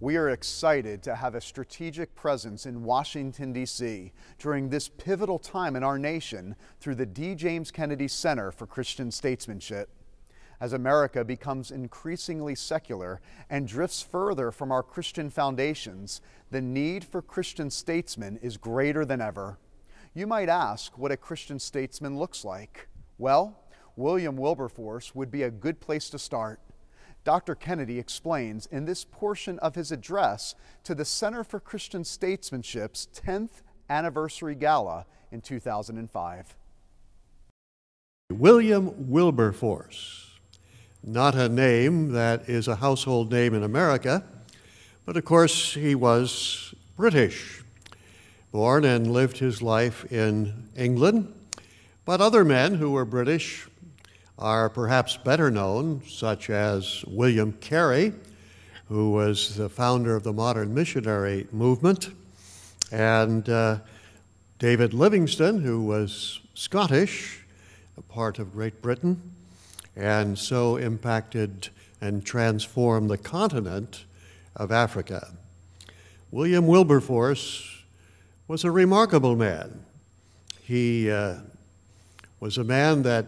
We 0.00 0.16
are 0.16 0.30
excited 0.30 1.02
to 1.04 1.14
have 1.14 1.34
a 1.34 1.40
strategic 1.40 2.14
presence 2.14 2.66
in 2.66 2.82
Washington, 2.82 3.52
D.C. 3.52 4.12
during 4.38 4.68
this 4.68 4.88
pivotal 4.88 5.38
time 5.38 5.76
in 5.76 5.84
our 5.84 5.98
nation 5.98 6.56
through 6.80 6.96
the 6.96 7.06
D. 7.06 7.34
James 7.34 7.70
Kennedy 7.70 8.08
Center 8.08 8.50
for 8.50 8.66
Christian 8.66 9.12
Statesmanship. 9.12 9.90
As 10.62 10.72
America 10.72 11.24
becomes 11.24 11.72
increasingly 11.72 12.54
secular 12.54 13.20
and 13.50 13.66
drifts 13.66 14.00
further 14.00 14.52
from 14.52 14.70
our 14.70 14.84
Christian 14.84 15.28
foundations, 15.28 16.20
the 16.52 16.60
need 16.60 17.02
for 17.02 17.20
Christian 17.20 17.68
statesmen 17.68 18.38
is 18.40 18.58
greater 18.58 19.04
than 19.04 19.20
ever. 19.20 19.58
You 20.14 20.28
might 20.28 20.48
ask 20.48 20.96
what 20.96 21.10
a 21.10 21.16
Christian 21.16 21.58
statesman 21.58 22.16
looks 22.16 22.44
like. 22.44 22.86
Well, 23.18 23.58
William 23.96 24.36
Wilberforce 24.36 25.16
would 25.16 25.32
be 25.32 25.42
a 25.42 25.50
good 25.50 25.80
place 25.80 26.08
to 26.10 26.18
start. 26.20 26.60
Dr. 27.24 27.56
Kennedy 27.56 27.98
explains 27.98 28.66
in 28.66 28.84
this 28.84 29.04
portion 29.04 29.58
of 29.58 29.74
his 29.74 29.90
address 29.90 30.54
to 30.84 30.94
the 30.94 31.04
Center 31.04 31.42
for 31.42 31.58
Christian 31.58 32.04
Statesmanship's 32.04 33.08
10th 33.12 33.62
anniversary 33.90 34.54
gala 34.54 35.06
in 35.32 35.40
2005. 35.40 36.54
William 38.30 39.10
Wilberforce, 39.10 40.31
not 41.02 41.34
a 41.34 41.48
name 41.48 42.12
that 42.12 42.48
is 42.48 42.68
a 42.68 42.76
household 42.76 43.32
name 43.32 43.54
in 43.54 43.62
America, 43.62 44.22
but 45.04 45.16
of 45.16 45.24
course 45.24 45.74
he 45.74 45.94
was 45.94 46.74
British, 46.96 47.62
born 48.52 48.84
and 48.84 49.12
lived 49.12 49.38
his 49.38 49.60
life 49.60 50.10
in 50.12 50.68
England. 50.76 51.32
But 52.04 52.20
other 52.20 52.44
men 52.44 52.76
who 52.76 52.92
were 52.92 53.04
British 53.04 53.66
are 54.38 54.68
perhaps 54.68 55.16
better 55.16 55.50
known, 55.50 56.02
such 56.08 56.50
as 56.50 57.04
William 57.06 57.52
Carey, 57.54 58.12
who 58.88 59.10
was 59.10 59.56
the 59.56 59.68
founder 59.68 60.14
of 60.14 60.22
the 60.22 60.32
modern 60.32 60.74
missionary 60.74 61.46
movement, 61.50 62.10
and 62.90 63.48
uh, 63.48 63.78
David 64.58 64.94
Livingstone, 64.94 65.62
who 65.62 65.82
was 65.82 66.40
Scottish, 66.54 67.44
a 67.96 68.02
part 68.02 68.38
of 68.38 68.52
Great 68.52 68.82
Britain, 68.82 69.31
and 69.96 70.38
so 70.38 70.76
impacted 70.76 71.68
and 72.00 72.24
transformed 72.24 73.10
the 73.10 73.18
continent 73.18 74.04
of 74.56 74.72
Africa. 74.72 75.32
William 76.30 76.66
Wilberforce 76.66 77.84
was 78.48 78.64
a 78.64 78.70
remarkable 78.70 79.36
man. 79.36 79.84
He 80.62 81.10
uh, 81.10 81.36
was 82.40 82.58
a 82.58 82.64
man 82.64 83.02
that 83.02 83.26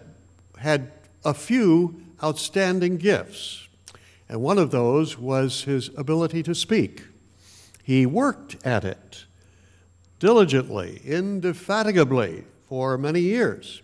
had 0.59 0.91
a 1.25 1.35
few 1.35 2.03
outstanding 2.23 2.97
gifts, 2.97 3.69
and 4.29 4.41
one 4.41 4.59
of 4.59 4.71
those 4.71 5.19
was 5.19 5.65
his 5.65 5.91
ability 5.97 6.43
to 6.43 6.55
speak. 6.55 7.03
He 7.83 8.07
worked 8.07 8.57
at 8.65 8.85
it 8.85 9.27
diligently, 10.19 11.03
indefatigably 11.05 12.45
for 12.69 12.97
many 12.97 13.21
years. 13.21 13.83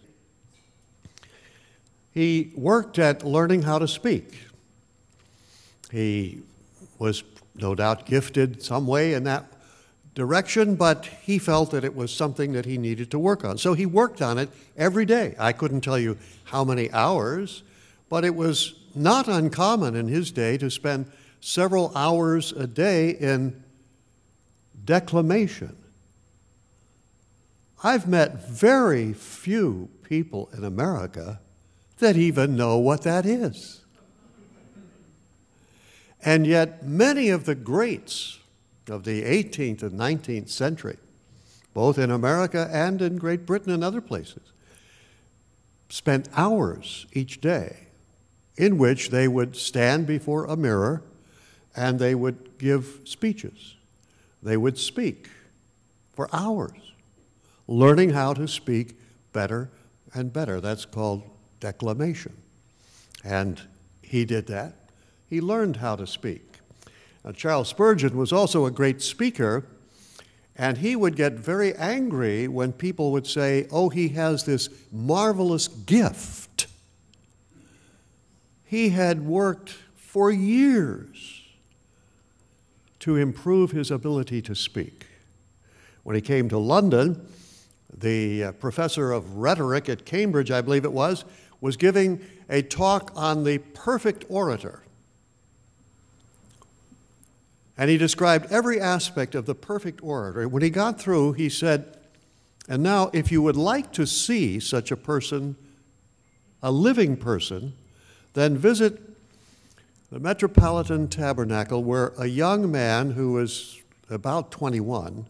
He 2.13 2.53
worked 2.57 2.99
at 2.99 3.25
learning 3.25 3.63
how 3.63 3.79
to 3.79 3.89
speak. 3.89 4.35
He 5.91 6.43
was 6.99 7.23
no 7.55 7.75
doubt 7.75 8.07
gifted 8.07 8.63
some 8.63 8.87
way 8.87 9.15
in 9.15 9.25
that 9.25 9.53
direction, 10.15 10.75
but 10.75 11.07
he 11.23 11.39
felt 11.39 11.71
that 11.71 11.85
it 11.85 11.95
was 11.95 12.13
something 12.13 12.53
that 12.53 12.67
he 12.67 12.79
needed 12.79 13.11
to 13.13 13.19
work 13.19 13.45
on. 13.45 13.59
So 13.59 13.75
he 13.75 13.87
worked 13.87 14.21
on 14.21 14.39
it 14.39 14.51
every 14.77 15.05
day. 15.05 15.35
I 15.39 15.53
couldn't 15.53 15.83
tell 15.83 15.99
you 15.99 16.19
how 16.45 16.65
many 16.65 16.91
hours, 16.93 17.63
but 18.09 18.25
it 18.25 18.35
was 18.35 18.75
not 18.95 19.29
uncommon 19.29 19.95
in 19.95 20.09
his 20.09 20.33
day 20.33 20.59
to 20.59 20.71
spend 20.71 21.11
several 21.41 21.93
hours 21.97 22.53
a 22.53 22.67
day 22.67 23.11
in 23.11 23.63
declamation. 24.85 25.77
I've 27.83 28.07
met 28.07 28.49
very 28.49 29.13
few 29.13 29.89
people 30.03 30.51
in 30.53 30.65
America 30.65 31.41
that 32.01 32.17
even 32.17 32.57
know 32.57 32.79
what 32.79 33.03
that 33.03 33.25
is. 33.25 33.85
And 36.23 36.47
yet, 36.47 36.85
many 36.85 37.31
of 37.31 37.47
the 37.47 37.55
greats 37.55 38.39
of 38.89 39.05
the 39.05 39.23
18th 39.23 39.83
and 39.83 39.99
19th 39.99 40.51
century, 40.51 40.99
both 41.73 41.99
in 41.99 42.11
America 42.11 42.69
and 42.73 43.01
in 43.01 43.17
Great 43.17 43.47
Britain 43.47 43.73
and 43.73 43.83
other 43.83 44.01
places, 44.01 44.53
spent 45.89 46.29
hours 46.37 47.07
each 47.13 47.41
day 47.41 47.87
in 48.57 48.77
which 48.77 49.11
they 49.11 49.27
would 49.27 49.57
stand 49.57 50.07
before 50.07 50.45
a 50.45 50.57
mirror 50.57 51.03
and 51.75 51.99
they 51.99 52.15
would 52.15 52.59
give 52.59 53.01
speeches. 53.05 53.77
They 54.43 54.57
would 54.57 54.79
speak 54.79 55.31
for 56.13 56.29
hours, 56.33 56.93
learning 57.67 58.11
how 58.11 58.35
to 58.35 58.47
speak 58.47 58.99
better 59.33 59.71
and 60.13 60.33
better. 60.33 60.61
That's 60.61 60.85
called 60.85 61.23
declamation. 61.61 62.37
And 63.23 63.61
he 64.03 64.25
did 64.25 64.47
that. 64.49 64.75
He 65.29 65.41
learned 65.41 65.77
how 65.77 65.97
to 65.97 66.07
speak. 66.07 66.59
Now, 67.25 67.33
Charles 67.33 67.69
Spurgeon 67.69 68.17
was 68.17 68.33
also 68.33 68.67
a 68.67 68.71
great 68.71 69.03
speaker, 69.03 69.67
and 70.57 70.79
he 70.79 70.97
would 70.97 71.17
get 71.17 71.35
very 71.35 71.75
angry 71.77 72.49
when 72.49 72.73
people 72.73 73.13
would 73.13 73.27
say, 73.27 73.69
Oh, 73.71 73.91
he 73.91 74.09
has 74.09 74.45
this 74.45 74.69
marvelous 74.91 75.69
gift. 75.69 76.67
He 78.65 78.91
had 78.91 79.27
worked 79.27 79.77
for 79.95 80.31
years 80.31 81.43
to 83.01 83.17
improve 83.17 83.71
his 83.71 83.91
ability 83.91 84.43
to 84.43 84.55
speak. 84.55 85.07
When 86.03 86.15
he 86.15 86.23
came 86.23 86.49
to 86.49 86.59
London, 86.59 87.27
the 87.97 88.45
uh, 88.45 88.53
professor 88.53 89.13
of 89.13 89.37
rhetoric 89.37 89.89
at 89.89 90.05
Cambridge, 90.05 90.51
I 90.51 90.61
believe 90.61 90.85
it 90.85 90.93
was, 90.93 91.25
was 91.61 91.77
giving 91.77 92.21
a 92.49 92.63
talk 92.63 93.13
on 93.15 93.45
the 93.45 93.59
perfect 93.59 94.25
orator. 94.29 94.83
And 97.77 97.89
he 97.89 97.97
described 97.97 98.51
every 98.51 98.81
aspect 98.81 99.35
of 99.35 99.47
the 99.47 99.55
perfect 99.55 100.03
orator. 100.03 100.47
When 100.49 100.63
he 100.63 100.71
got 100.71 101.01
through, 101.01 101.33
he 101.33 101.49
said, 101.49 101.97
And 102.69 102.83
now, 102.83 103.11
if 103.15 103.33
you 103.33 103.41
would 103.41 103.57
like 103.57 103.93
to 103.93 104.07
see 104.07 104.61
such 104.61 104.91
a 104.91 104.97
person, 104.97 105.57
a 106.63 106.71
living 106.71 107.17
person, 107.17 107.73
then 108.35 108.57
visit 108.57 109.01
the 110.11 110.21
Metropolitan 110.21 111.09
Tabernacle, 111.09 111.83
where 111.83 112.13
a 112.19 112.27
young 112.27 112.71
man 112.71 113.13
who 113.13 113.33
was 113.33 113.81
about 114.11 114.51
21 114.51 115.27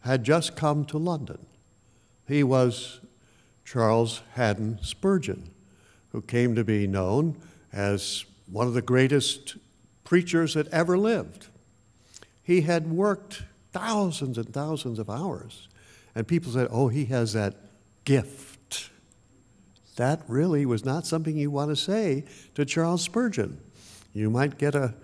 had 0.00 0.24
just 0.24 0.56
come 0.56 0.84
to 0.86 0.98
London. 0.98 1.46
He 2.26 2.42
was 2.42 3.00
Charles 3.70 4.22
Haddon 4.32 4.78
Spurgeon, 4.80 5.50
who 6.12 6.22
came 6.22 6.54
to 6.54 6.64
be 6.64 6.86
known 6.86 7.36
as 7.70 8.24
one 8.50 8.66
of 8.66 8.72
the 8.72 8.80
greatest 8.80 9.58
preachers 10.04 10.54
that 10.54 10.68
ever 10.68 10.96
lived. 10.96 11.48
He 12.42 12.62
had 12.62 12.90
worked 12.90 13.42
thousands 13.72 14.38
and 14.38 14.54
thousands 14.54 14.98
of 14.98 15.10
hours. 15.10 15.68
And 16.14 16.26
people 16.26 16.50
said, 16.50 16.68
oh, 16.70 16.88
he 16.88 17.04
has 17.06 17.34
that 17.34 17.56
gift. 18.06 18.88
That 19.96 20.22
really 20.28 20.64
was 20.64 20.86
not 20.86 21.06
something 21.06 21.36
you 21.36 21.50
want 21.50 21.68
to 21.68 21.76
say 21.76 22.24
to 22.54 22.64
Charles 22.64 23.02
Spurgeon. 23.02 23.60
You 24.14 24.30
might 24.30 24.56
get 24.56 24.74
a, 24.74 24.94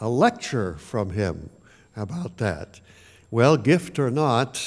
a 0.00 0.08
lecture 0.08 0.76
from 0.76 1.10
him 1.10 1.50
about 1.96 2.36
that. 2.36 2.80
Well, 3.32 3.56
gift 3.56 3.98
or 3.98 4.12
not, 4.12 4.62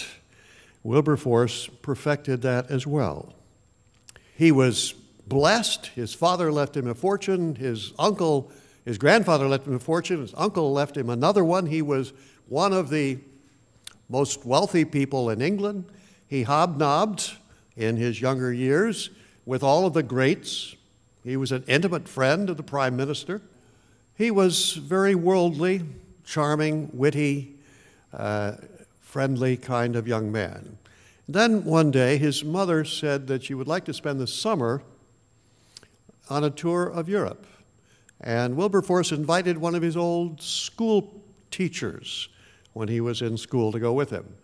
Wilberforce 0.89 1.67
perfected 1.67 2.41
that 2.41 2.71
as 2.71 2.87
well. 2.87 3.35
He 4.35 4.51
was 4.51 4.93
blessed. 5.27 5.85
His 5.87 6.15
father 6.15 6.51
left 6.51 6.75
him 6.75 6.87
a 6.87 6.95
fortune. 6.95 7.55
His 7.55 7.93
uncle 7.99 8.51
his 8.85 8.97
grandfather 8.97 9.47
left 9.47 9.67
him 9.67 9.75
a 9.75 9.79
fortune, 9.79 10.21
his 10.21 10.33
uncle 10.35 10.73
left 10.73 10.97
him 10.97 11.11
another 11.11 11.45
one. 11.45 11.67
He 11.67 11.83
was 11.83 12.11
one 12.47 12.73
of 12.73 12.89
the 12.89 13.19
most 14.09 14.47
wealthy 14.47 14.83
people 14.83 15.29
in 15.29 15.43
England. 15.43 15.85
He 16.25 16.41
hobnobbed 16.41 17.33
in 17.77 17.97
his 17.97 18.19
younger 18.19 18.51
years 18.51 19.11
with 19.45 19.61
all 19.61 19.85
of 19.85 19.93
the 19.93 20.01
greats. 20.01 20.75
He 21.23 21.37
was 21.37 21.51
an 21.51 21.63
intimate 21.67 22.07
friend 22.07 22.49
of 22.49 22.57
the 22.57 22.63
prime 22.63 22.97
minister. 22.97 23.43
He 24.15 24.31
was 24.31 24.73
very 24.73 25.13
worldly, 25.13 25.83
charming, 26.25 26.89
witty, 26.91 27.59
uh, 28.11 28.53
friendly 29.09 29.57
kind 29.57 29.95
of 29.95 30.07
young 30.07 30.31
man. 30.31 30.77
Then 31.27 31.65
one 31.65 31.89
day, 31.89 32.17
his 32.17 32.43
mother 32.43 32.85
said 32.85 33.25
that 33.25 33.43
she 33.43 33.55
would 33.55 33.67
like 33.67 33.85
to 33.85 33.93
spend 33.93 34.19
the 34.19 34.27
summer 34.27 34.83
on 36.29 36.43
a 36.43 36.51
tour 36.51 36.85
of 36.85 37.09
Europe. 37.09 37.47
And 38.21 38.55
Wilberforce 38.55 39.11
invited 39.11 39.57
one 39.57 39.73
of 39.73 39.81
his 39.81 39.97
old 39.97 40.39
school 40.43 41.23
teachers 41.49 42.29
when 42.73 42.87
he 42.87 43.01
was 43.01 43.23
in 43.23 43.35
school 43.35 43.71
to 43.71 43.79
go 43.79 43.93
with 43.93 44.11
him. 44.11 44.35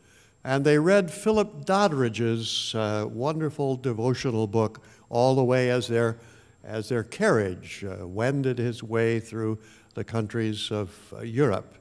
And 0.43 0.65
they 0.65 0.79
read 0.79 1.11
Philip 1.11 1.65
Doddridge's 1.65 2.73
uh, 2.73 3.05
wonderful 3.07 3.75
devotional 3.75 4.47
book 4.47 4.81
all 5.09 5.35
the 5.35 5.43
way 5.43 5.69
as 5.69 5.87
their, 5.87 6.17
as 6.63 6.89
their 6.89 7.03
carriage 7.03 7.85
uh, 7.85 8.07
wended 8.07 8.57
his 8.57 8.81
way 8.81 9.19
through 9.19 9.59
the 9.93 10.03
countries 10.03 10.71
of 10.71 11.13
uh, 11.15 11.21
Europe. 11.21 11.75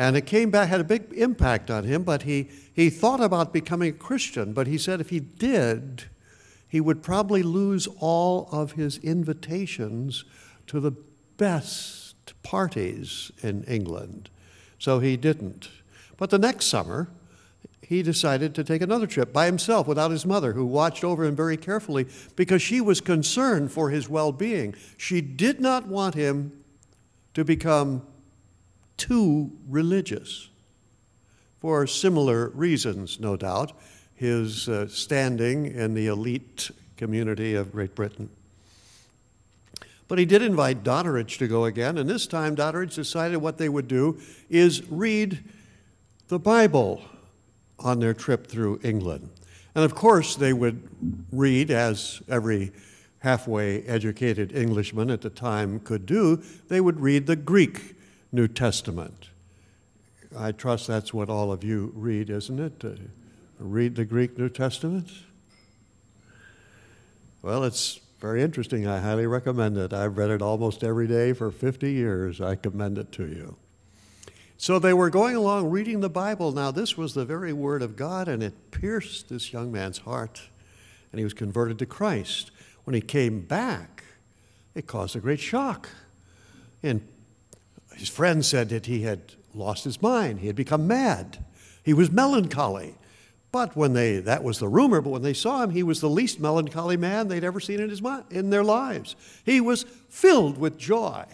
And 0.00 0.16
it 0.16 0.24
came 0.24 0.50
back, 0.50 0.70
had 0.70 0.80
a 0.80 0.84
big 0.84 1.12
impact 1.14 1.70
on 1.70 1.84
him, 1.84 2.04
but 2.04 2.22
he, 2.22 2.48
he 2.72 2.88
thought 2.88 3.20
about 3.20 3.52
becoming 3.52 3.90
a 3.90 3.92
Christian. 3.92 4.54
But 4.54 4.66
he 4.66 4.78
said 4.78 4.98
if 4.98 5.10
he 5.10 5.20
did, 5.20 6.04
he 6.66 6.80
would 6.80 7.02
probably 7.02 7.42
lose 7.42 7.86
all 7.98 8.48
of 8.50 8.72
his 8.72 8.96
invitations 8.96 10.24
to 10.68 10.80
the 10.80 10.92
best 11.36 12.32
parties 12.42 13.30
in 13.42 13.62
England. 13.64 14.30
So 14.78 15.00
he 15.00 15.18
didn't. 15.18 15.68
But 16.16 16.30
the 16.30 16.38
next 16.38 16.68
summer, 16.68 17.10
he 17.82 18.02
decided 18.02 18.54
to 18.54 18.64
take 18.64 18.80
another 18.80 19.06
trip 19.06 19.34
by 19.34 19.44
himself 19.44 19.86
without 19.86 20.12
his 20.12 20.24
mother, 20.24 20.54
who 20.54 20.64
watched 20.64 21.04
over 21.04 21.26
him 21.26 21.36
very 21.36 21.58
carefully 21.58 22.06
because 22.36 22.62
she 22.62 22.80
was 22.80 23.02
concerned 23.02 23.70
for 23.70 23.90
his 23.90 24.08
well 24.08 24.32
being. 24.32 24.74
She 24.96 25.20
did 25.20 25.60
not 25.60 25.88
want 25.88 26.14
him 26.14 26.52
to 27.34 27.44
become 27.44 28.06
too 29.00 29.50
religious 29.66 30.50
for 31.58 31.86
similar 31.86 32.50
reasons, 32.50 33.18
no 33.18 33.34
doubt 33.34 33.72
his 34.14 34.68
uh, 34.68 34.86
standing 34.86 35.64
in 35.64 35.94
the 35.94 36.06
elite 36.06 36.70
community 36.98 37.54
of 37.54 37.72
Great 37.72 37.94
Britain. 37.94 38.28
But 40.06 40.18
he 40.18 40.26
did 40.26 40.42
invite 40.42 40.84
Doddridge 40.84 41.38
to 41.38 41.48
go 41.48 41.64
again, 41.64 41.96
and 41.96 42.10
this 42.10 42.26
time 42.26 42.54
Doddridge 42.54 42.94
decided 42.94 43.38
what 43.38 43.56
they 43.56 43.70
would 43.70 43.88
do 43.88 44.20
is 44.50 44.90
read 44.90 45.42
the 46.28 46.38
Bible 46.38 47.00
on 47.78 48.00
their 48.00 48.12
trip 48.12 48.46
through 48.46 48.80
England. 48.82 49.30
And 49.74 49.82
of 49.82 49.94
course, 49.94 50.36
they 50.36 50.52
would 50.52 50.86
read, 51.32 51.70
as 51.70 52.20
every 52.28 52.72
halfway 53.20 53.82
educated 53.84 54.52
Englishman 54.52 55.10
at 55.10 55.22
the 55.22 55.30
time 55.30 55.80
could 55.80 56.04
do, 56.04 56.42
they 56.68 56.82
would 56.82 57.00
read 57.00 57.26
the 57.26 57.36
Greek 57.36 57.94
New 58.32 58.48
Testament. 58.48 59.30
I 60.36 60.52
trust 60.52 60.86
that's 60.86 61.12
what 61.12 61.28
all 61.28 61.50
of 61.50 61.64
you 61.64 61.92
read, 61.94 62.30
isn't 62.30 62.60
it? 62.60 62.84
Uh, 62.84 62.90
read 63.58 63.96
the 63.96 64.04
Greek 64.04 64.38
New 64.38 64.48
Testament? 64.48 65.08
Well, 67.42 67.64
it's 67.64 68.00
very 68.20 68.42
interesting. 68.42 68.86
I 68.86 69.00
highly 69.00 69.26
recommend 69.26 69.76
it. 69.78 69.92
I've 69.92 70.16
read 70.16 70.30
it 70.30 70.42
almost 70.42 70.84
every 70.84 71.06
day 71.06 71.32
for 71.32 71.50
50 71.50 71.90
years. 71.90 72.40
I 72.40 72.54
commend 72.54 72.98
it 72.98 73.10
to 73.12 73.26
you. 73.26 73.56
So 74.56 74.78
they 74.78 74.92
were 74.92 75.08
going 75.08 75.36
along 75.36 75.70
reading 75.70 76.00
the 76.00 76.10
Bible. 76.10 76.52
Now, 76.52 76.70
this 76.70 76.96
was 76.96 77.14
the 77.14 77.24
very 77.24 77.52
Word 77.52 77.82
of 77.82 77.96
God, 77.96 78.28
and 78.28 78.42
it 78.42 78.70
pierced 78.70 79.30
this 79.30 79.54
young 79.54 79.72
man's 79.72 79.98
heart, 79.98 80.42
and 81.10 81.18
he 81.18 81.24
was 81.24 81.32
converted 81.32 81.78
to 81.78 81.86
Christ. 81.86 82.50
When 82.84 82.92
he 82.92 83.00
came 83.00 83.40
back, 83.40 84.04
it 84.74 84.86
caused 84.86 85.16
a 85.16 85.20
great 85.20 85.40
shock. 85.40 85.88
And 86.82 87.00
his 88.00 88.08
friends 88.08 88.48
said 88.48 88.70
that 88.70 88.86
he 88.86 89.02
had 89.02 89.20
lost 89.54 89.84
his 89.84 90.00
mind, 90.00 90.40
he 90.40 90.46
had 90.46 90.56
become 90.56 90.86
mad, 90.86 91.44
he 91.82 91.92
was 91.92 92.10
melancholy. 92.10 92.96
But 93.52 93.76
when 93.76 93.92
they, 93.92 94.18
that 94.20 94.42
was 94.42 94.58
the 94.58 94.68
rumor, 94.68 95.00
but 95.00 95.10
when 95.10 95.22
they 95.22 95.34
saw 95.34 95.62
him, 95.62 95.70
he 95.70 95.82
was 95.82 96.00
the 96.00 96.08
least 96.08 96.40
melancholy 96.40 96.96
man 96.96 97.28
they'd 97.28 97.44
ever 97.44 97.60
seen 97.60 97.80
in, 97.80 97.90
his, 97.90 98.00
in 98.30 98.50
their 98.50 98.62
lives. 98.62 99.16
He 99.44 99.60
was 99.60 99.82
filled 100.08 100.56
with 100.56 100.78
joy. 100.78 101.26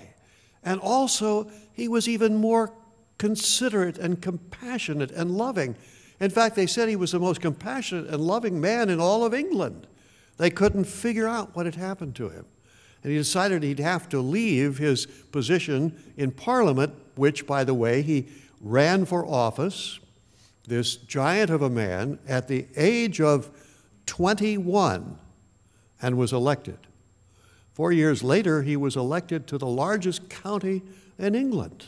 And 0.65 0.81
also, 0.81 1.51
he 1.73 1.89
was 1.89 2.09
even 2.09 2.37
more 2.37 2.73
considerate 3.19 3.99
and 3.99 4.21
compassionate 4.21 5.11
and 5.11 5.31
loving. 5.31 5.77
In 6.19 6.31
fact, 6.31 6.57
they 6.57 6.67
said 6.67 6.89
he 6.89 6.97
was 6.97 7.13
the 7.13 7.21
most 7.21 7.43
compassionate 7.43 8.07
and 8.07 8.23
loving 8.23 8.61
man 8.61 8.89
in 8.89 8.99
all 8.99 9.25
of 9.25 9.35
England. 9.35 9.87
They 10.39 10.51
couldn't 10.51 10.85
figure 10.85 11.29
out 11.29 11.55
what 11.55 11.67
had 11.67 11.75
happened 11.77 12.17
to 12.17 12.31
him. 12.31 12.47
And 13.07 13.13
he 13.13 13.19
decided 13.19 13.63
he'd 13.63 13.79
have 13.79 14.09
to 14.09 14.21
leave 14.21 14.79
his 14.79 15.07
position 15.07 15.97
in 16.17 16.33
Parliament, 16.33 16.93
which, 17.15 17.47
by 17.47 17.63
the 17.63 17.73
way, 17.73 18.03
he 18.03 18.27
ran 18.61 19.05
for 19.05 19.25
office 19.25 20.01
this 20.67 20.97
giant 20.97 21.49
of 21.49 21.63
a 21.63 21.71
man 21.71 22.19
at 22.27 22.49
the 22.49 22.67
age 22.77 23.21
of 23.21 23.49
21 24.07 25.19
and 26.03 26.19
was 26.19 26.33
elected. 26.33 26.79
Four 27.75 27.93
years 27.93 28.25
later, 28.25 28.63
he 28.63 28.77
was 28.77 28.97
elected 28.97 29.47
to 29.47 29.57
the 29.57 29.69
largest 29.69 30.29
county 30.29 30.83
in 31.17 31.37
England 31.37 31.85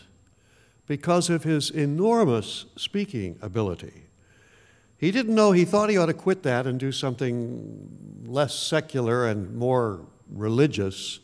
because 0.87 1.29
of 1.29 1.43
his 1.43 1.69
enormous 1.69 2.67
speaking 2.77 3.41
ability. 3.43 4.05
He 4.97 5.11
didn't 5.11 5.35
know, 5.35 5.51
he 5.51 5.65
thought 5.65 5.91
he 5.91 5.97
ought 5.97 6.07
to 6.07 6.15
quit 6.15 6.45
that 6.45 6.69
and 6.69 6.79
do 6.79 6.93
something 6.93 8.23
less 8.25 8.55
secular 8.55 9.27
and 9.27 9.57
more 9.57 10.07
religious. 10.31 11.21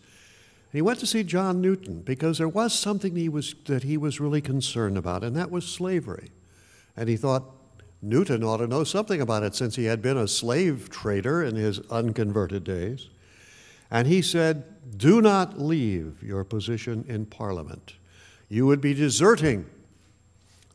He 0.72 0.82
went 0.82 0.98
to 1.00 1.06
see 1.06 1.22
John 1.22 1.60
Newton 1.60 2.02
because 2.02 2.38
there 2.38 2.48
was 2.48 2.72
something 2.72 3.14
he 3.14 3.28
was, 3.28 3.54
that 3.66 3.84
he 3.84 3.96
was 3.96 4.20
really 4.20 4.40
concerned 4.40 4.98
about, 4.98 5.22
and 5.22 5.36
that 5.36 5.50
was 5.50 5.66
slavery. 5.66 6.30
And 6.96 7.08
he 7.08 7.16
thought 7.16 7.44
Newton 8.02 8.44
ought 8.44 8.58
to 8.58 8.66
know 8.66 8.84
something 8.84 9.20
about 9.20 9.42
it 9.42 9.54
since 9.54 9.76
he 9.76 9.84
had 9.84 10.02
been 10.02 10.16
a 10.16 10.28
slave 10.28 10.90
trader 10.90 11.42
in 11.42 11.56
his 11.56 11.80
unconverted 11.90 12.64
days. 12.64 13.08
And 13.90 14.06
he 14.06 14.20
said, 14.22 14.64
Do 14.96 15.22
not 15.22 15.58
leave 15.58 16.22
your 16.22 16.44
position 16.44 17.04
in 17.08 17.26
Parliament. 17.26 17.94
You 18.48 18.66
would 18.66 18.80
be 18.80 18.94
deserting 18.94 19.66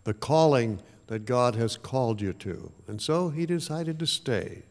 the 0.05 0.13
calling 0.13 0.79
that 1.07 1.25
God 1.25 1.55
has 1.55 1.77
called 1.77 2.21
you 2.21 2.33
to. 2.33 2.71
And 2.87 3.01
so 3.01 3.29
he 3.29 3.45
decided 3.45 3.99
to 3.99 4.07
stay. 4.07 4.63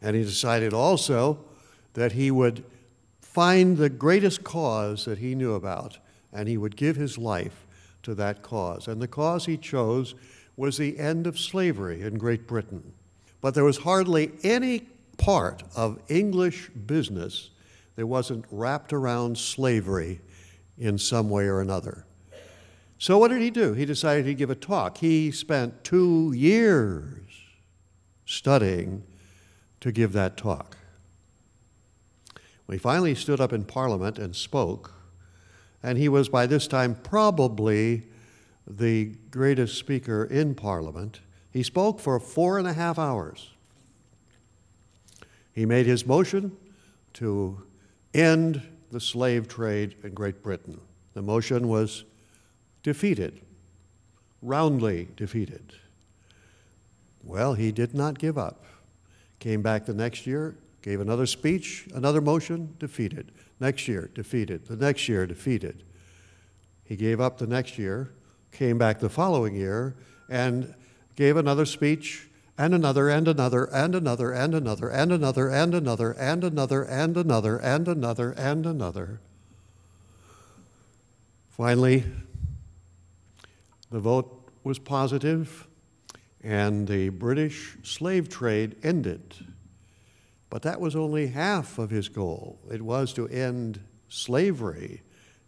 And 0.00 0.14
he 0.14 0.22
decided 0.22 0.72
also 0.72 1.44
that 1.94 2.12
he 2.12 2.30
would 2.30 2.64
find 3.32 3.76
the 3.76 3.90
greatest 3.90 4.42
cause 4.42 5.04
that 5.04 5.18
he 5.18 5.34
knew 5.34 5.52
about, 5.52 5.98
and 6.32 6.48
he 6.48 6.56
would 6.56 6.76
give 6.76 6.96
his 6.96 7.18
life 7.18 7.66
to 8.02 8.14
that 8.14 8.42
cause. 8.42 8.88
And 8.88 9.02
the 9.02 9.06
cause 9.06 9.44
he 9.44 9.58
chose 9.58 10.14
was 10.56 10.78
the 10.78 10.98
end 10.98 11.26
of 11.26 11.38
slavery 11.38 12.02
in 12.02 12.16
Great 12.16 12.46
Britain. 12.46 12.94
But 13.42 13.54
there 13.54 13.64
was 13.64 13.78
hardly 13.78 14.32
any 14.42 14.80
part 15.18 15.62
of 15.76 16.00
English 16.08 16.70
business 16.70 17.50
that 17.96 18.06
wasn't 18.06 18.46
wrapped 18.50 18.92
around 18.92 19.36
slavery 19.36 20.20
in 20.78 20.96
some 20.96 21.28
way 21.28 21.44
or 21.44 21.60
another. 21.60 22.06
So, 22.96 23.18
what 23.18 23.28
did 23.28 23.42
he 23.42 23.50
do? 23.50 23.74
He 23.74 23.84
decided 23.84 24.24
he'd 24.24 24.38
give 24.38 24.50
a 24.50 24.54
talk. 24.54 24.98
He 24.98 25.30
spent 25.30 25.84
two 25.84 26.32
years 26.34 27.20
studying 28.24 29.04
to 29.80 29.92
give 29.92 30.12
that 30.14 30.36
talk. 30.36 30.77
He 32.70 32.78
finally 32.78 33.14
stood 33.14 33.40
up 33.40 33.52
in 33.52 33.64
Parliament 33.64 34.18
and 34.18 34.36
spoke, 34.36 34.92
and 35.82 35.96
he 35.96 36.08
was 36.08 36.28
by 36.28 36.46
this 36.46 36.66
time 36.66 36.94
probably 36.94 38.04
the 38.66 39.14
greatest 39.30 39.78
speaker 39.78 40.24
in 40.24 40.54
Parliament. 40.54 41.20
He 41.50 41.62
spoke 41.62 41.98
for 41.98 42.20
four 42.20 42.58
and 42.58 42.68
a 42.68 42.74
half 42.74 42.98
hours. 42.98 43.50
He 45.52 45.64
made 45.64 45.86
his 45.86 46.06
motion 46.06 46.56
to 47.14 47.62
end 48.12 48.62
the 48.90 49.00
slave 49.00 49.48
trade 49.48 49.96
in 50.02 50.12
Great 50.12 50.42
Britain. 50.42 50.80
The 51.14 51.22
motion 51.22 51.68
was 51.68 52.04
defeated, 52.82 53.40
roundly 54.42 55.08
defeated. 55.16 55.72
Well, 57.24 57.54
he 57.54 57.72
did 57.72 57.94
not 57.94 58.18
give 58.18 58.38
up. 58.38 58.64
Came 59.38 59.62
back 59.62 59.86
the 59.86 59.94
next 59.94 60.26
year, 60.26 60.56
gave 60.82 61.00
another 61.00 61.26
speech, 61.26 61.86
another 61.94 62.20
motion, 62.20 62.74
defeated. 62.78 63.32
Next 63.60 63.88
year, 63.88 64.10
defeated. 64.14 64.66
The 64.66 64.76
next 64.76 65.08
year, 65.08 65.26
defeated. 65.26 65.82
He 66.84 66.96
gave 66.96 67.20
up 67.20 67.38
the 67.38 67.46
next 67.46 67.78
year, 67.78 68.12
came 68.52 68.78
back 68.78 69.00
the 69.00 69.08
following 69.08 69.54
year 69.54 69.94
and 70.28 70.74
gave 71.16 71.36
another 71.36 71.66
speech 71.66 72.28
and 72.56 72.74
another 72.74 73.08
and 73.08 73.28
another 73.28 73.64
and 73.66 73.94
another 73.94 74.32
and 74.32 74.54
another 74.54 74.88
and 74.90 75.12
another 75.12 75.48
and 75.48 75.74
another 75.74 76.12
and 76.12 76.44
another 76.44 76.82
and 76.82 77.16
another 77.16 77.56
and 77.58 77.88
another 77.88 78.32
and 78.32 78.66
another. 78.66 79.20
Finally, 81.50 82.04
the 83.90 84.00
vote 84.00 84.50
was 84.64 84.78
positive 84.78 85.66
and 86.42 86.86
the 86.86 87.08
British 87.10 87.76
slave 87.82 88.28
trade 88.28 88.76
ended. 88.82 89.34
But 90.50 90.62
that 90.62 90.80
was 90.80 90.96
only 90.96 91.28
half 91.28 91.78
of 91.78 91.90
his 91.90 92.08
goal. 92.08 92.58
It 92.70 92.82
was 92.82 93.12
to 93.14 93.28
end 93.28 93.80
slavery 94.08 95.02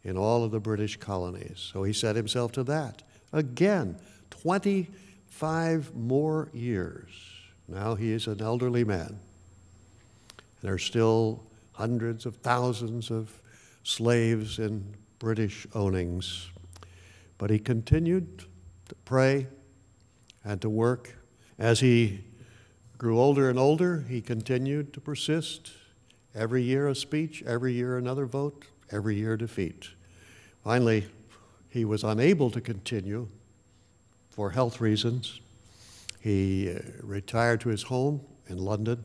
in 0.04 0.16
all 0.16 0.44
of 0.44 0.50
the 0.50 0.60
British 0.60 0.96
colonies. 0.96 1.70
So 1.72 1.82
he 1.82 1.92
set 1.92 2.16
himself 2.16 2.52
to 2.52 2.64
that. 2.64 3.02
Again, 3.32 3.98
25 4.30 5.94
more 5.94 6.50
years. 6.52 7.10
Now 7.68 7.94
he 7.94 8.12
is 8.12 8.26
an 8.26 8.42
elderly 8.42 8.84
man. 8.84 9.20
There 10.62 10.74
are 10.74 10.78
still 10.78 11.44
hundreds 11.72 12.26
of 12.26 12.36
thousands 12.36 13.10
of 13.10 13.40
slaves 13.84 14.58
in 14.58 14.94
British 15.18 15.66
ownings. 15.74 16.50
But 17.38 17.50
he 17.50 17.58
continued 17.58 18.44
to 18.88 18.94
pray 19.06 19.46
and 20.44 20.60
to 20.60 20.68
work. 20.68 21.16
As 21.58 21.80
he 21.80 22.24
grew 23.00 23.18
older 23.18 23.48
and 23.48 23.58
older, 23.58 24.04
he 24.10 24.20
continued 24.20 24.92
to 24.92 25.00
persist. 25.00 25.70
Every 26.34 26.62
year 26.62 26.86
a 26.86 26.94
speech, 26.94 27.42
every 27.46 27.72
year 27.72 27.96
another 27.96 28.26
vote, 28.26 28.66
every 28.92 29.16
year 29.16 29.38
defeat. 29.38 29.88
Finally, 30.62 31.06
he 31.70 31.86
was 31.86 32.04
unable 32.04 32.50
to 32.50 32.60
continue 32.60 33.26
for 34.28 34.50
health 34.50 34.82
reasons. 34.82 35.40
He 36.20 36.70
uh, 36.70 36.80
retired 37.02 37.62
to 37.62 37.70
his 37.70 37.84
home 37.84 38.20
in 38.48 38.58
London, 38.58 39.02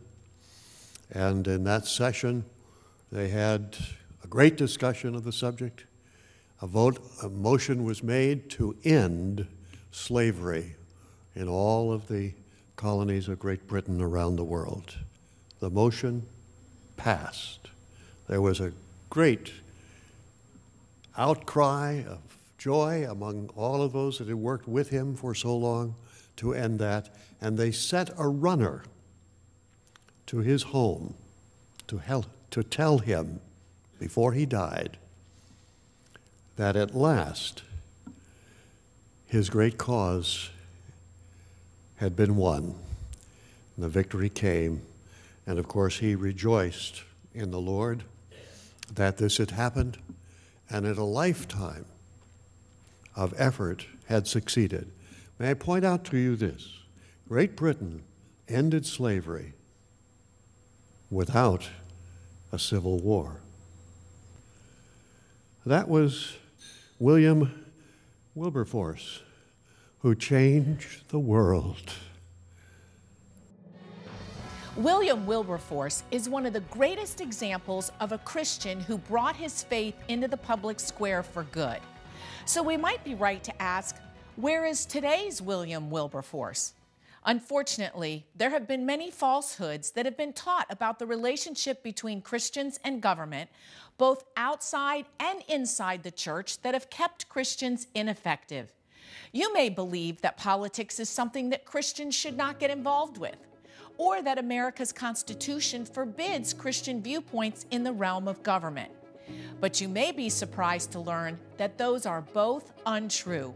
And 1.13 1.47
in 1.47 1.63
that 1.63 1.85
session, 1.85 2.43
they 3.13 3.29
had 3.29 3.77
a 4.25 4.27
great 4.27 4.57
discussion 4.57 5.15
of 5.15 5.23
the 5.23 5.31
subject. 5.31 5.85
A 6.61 6.67
vote, 6.67 6.99
a 7.23 7.29
motion 7.29 7.85
was 7.85 8.03
made 8.03 8.49
to 8.49 8.75
end 8.83 9.47
slavery 9.91 10.75
in 11.33 11.47
all 11.47 11.93
of 11.93 12.09
the 12.09 12.33
colonies 12.75 13.27
of 13.27 13.39
Great 13.39 13.67
Britain 13.67 14.01
around 14.01 14.35
the 14.35 14.43
world. 14.43 14.97
The 15.59 15.69
motion 15.69 16.25
passed. 16.97 17.69
There 18.27 18.41
was 18.41 18.59
a 18.59 18.73
great 19.09 19.51
outcry 21.17 22.03
of 22.07 22.19
joy 22.57 23.09
among 23.09 23.49
all 23.55 23.81
of 23.81 23.93
those 23.93 24.17
that 24.17 24.27
had 24.27 24.35
worked 24.37 24.67
with 24.67 24.89
him 24.89 25.15
for 25.15 25.35
so 25.35 25.55
long 25.55 25.95
to 26.37 26.53
end 26.53 26.79
that, 26.79 27.09
and 27.39 27.57
they 27.57 27.71
sent 27.71 28.09
a 28.17 28.27
runner 28.27 28.83
to 30.27 30.39
his 30.39 30.63
home 30.63 31.13
to, 31.87 31.99
hel- 31.99 32.25
to 32.51 32.63
tell 32.63 32.97
him 32.97 33.39
before 33.99 34.33
he 34.33 34.45
died 34.45 34.97
that 36.55 36.75
at 36.75 36.95
last 36.95 37.63
his 39.27 39.49
great 39.49 39.77
cause 39.77 40.49
had 41.97 42.15
been 42.15 42.35
won. 42.35 42.75
And 43.75 43.83
the 43.83 43.89
victory 43.89 44.29
came, 44.29 44.81
and 45.45 45.59
of 45.59 45.67
course, 45.67 45.99
he 45.99 46.15
rejoiced 46.15 47.03
in 47.33 47.51
the 47.51 47.59
Lord 47.59 48.03
that 48.93 49.17
this 49.17 49.37
had 49.37 49.51
happened, 49.51 49.97
and 50.69 50.85
in 50.85 50.97
a 50.97 51.05
lifetime 51.05 51.85
of 53.15 53.33
effort 53.37 53.85
had 54.07 54.27
succeeded. 54.27 54.91
May 55.39 55.51
I 55.51 55.53
point 55.53 55.85
out 55.85 56.05
to 56.05 56.17
you 56.17 56.35
this 56.35 56.79
Great 57.27 57.55
Britain 57.55 58.03
ended 58.47 58.85
slavery 58.85 59.53
without 61.09 61.69
a 62.51 62.59
civil 62.59 62.99
war. 62.99 63.41
That 65.65 65.89
was 65.89 66.37
William 66.99 67.65
Wilberforce, 68.35 69.21
who 70.05 70.13
changed 70.13 71.09
the 71.09 71.17
world. 71.17 71.91
William 74.75 75.25
Wilberforce 75.25 76.03
is 76.11 76.29
one 76.29 76.45
of 76.45 76.53
the 76.53 76.59
greatest 76.59 77.21
examples 77.21 77.91
of 77.99 78.11
a 78.11 78.19
Christian 78.19 78.79
who 78.79 78.99
brought 78.99 79.35
his 79.35 79.63
faith 79.63 79.95
into 80.07 80.27
the 80.27 80.37
public 80.37 80.79
square 80.79 81.23
for 81.23 81.41
good. 81.45 81.79
So 82.45 82.61
we 82.61 82.77
might 82.77 83.03
be 83.03 83.15
right 83.15 83.43
to 83.45 83.59
ask 83.59 83.95
where 84.35 84.67
is 84.67 84.85
today's 84.85 85.41
William 85.41 85.89
Wilberforce? 85.89 86.73
Unfortunately, 87.25 88.27
there 88.35 88.51
have 88.51 88.67
been 88.67 88.85
many 88.85 89.09
falsehoods 89.09 89.89
that 89.93 90.05
have 90.05 90.17
been 90.17 90.33
taught 90.33 90.67
about 90.69 90.99
the 90.99 91.07
relationship 91.07 91.81
between 91.81 92.21
Christians 92.21 92.79
and 92.83 93.01
government, 93.01 93.49
both 93.97 94.23
outside 94.37 95.05
and 95.19 95.41
inside 95.47 96.03
the 96.03 96.11
church, 96.11 96.61
that 96.61 96.75
have 96.75 96.91
kept 96.91 97.27
Christians 97.27 97.87
ineffective. 97.95 98.71
You 99.31 99.53
may 99.53 99.69
believe 99.69 100.21
that 100.21 100.37
politics 100.37 100.99
is 100.99 101.09
something 101.09 101.49
that 101.49 101.65
Christians 101.65 102.15
should 102.15 102.37
not 102.37 102.59
get 102.59 102.69
involved 102.69 103.17
with, 103.17 103.37
or 103.97 104.21
that 104.21 104.37
America's 104.37 104.91
Constitution 104.91 105.85
forbids 105.85 106.53
Christian 106.53 107.01
viewpoints 107.01 107.65
in 107.71 107.83
the 107.83 107.93
realm 107.93 108.27
of 108.27 108.43
government. 108.43 108.91
But 109.59 109.81
you 109.81 109.87
may 109.87 110.11
be 110.11 110.29
surprised 110.29 110.91
to 110.91 110.99
learn 110.99 111.39
that 111.57 111.77
those 111.77 112.05
are 112.05 112.21
both 112.21 112.73
untrue. 112.85 113.53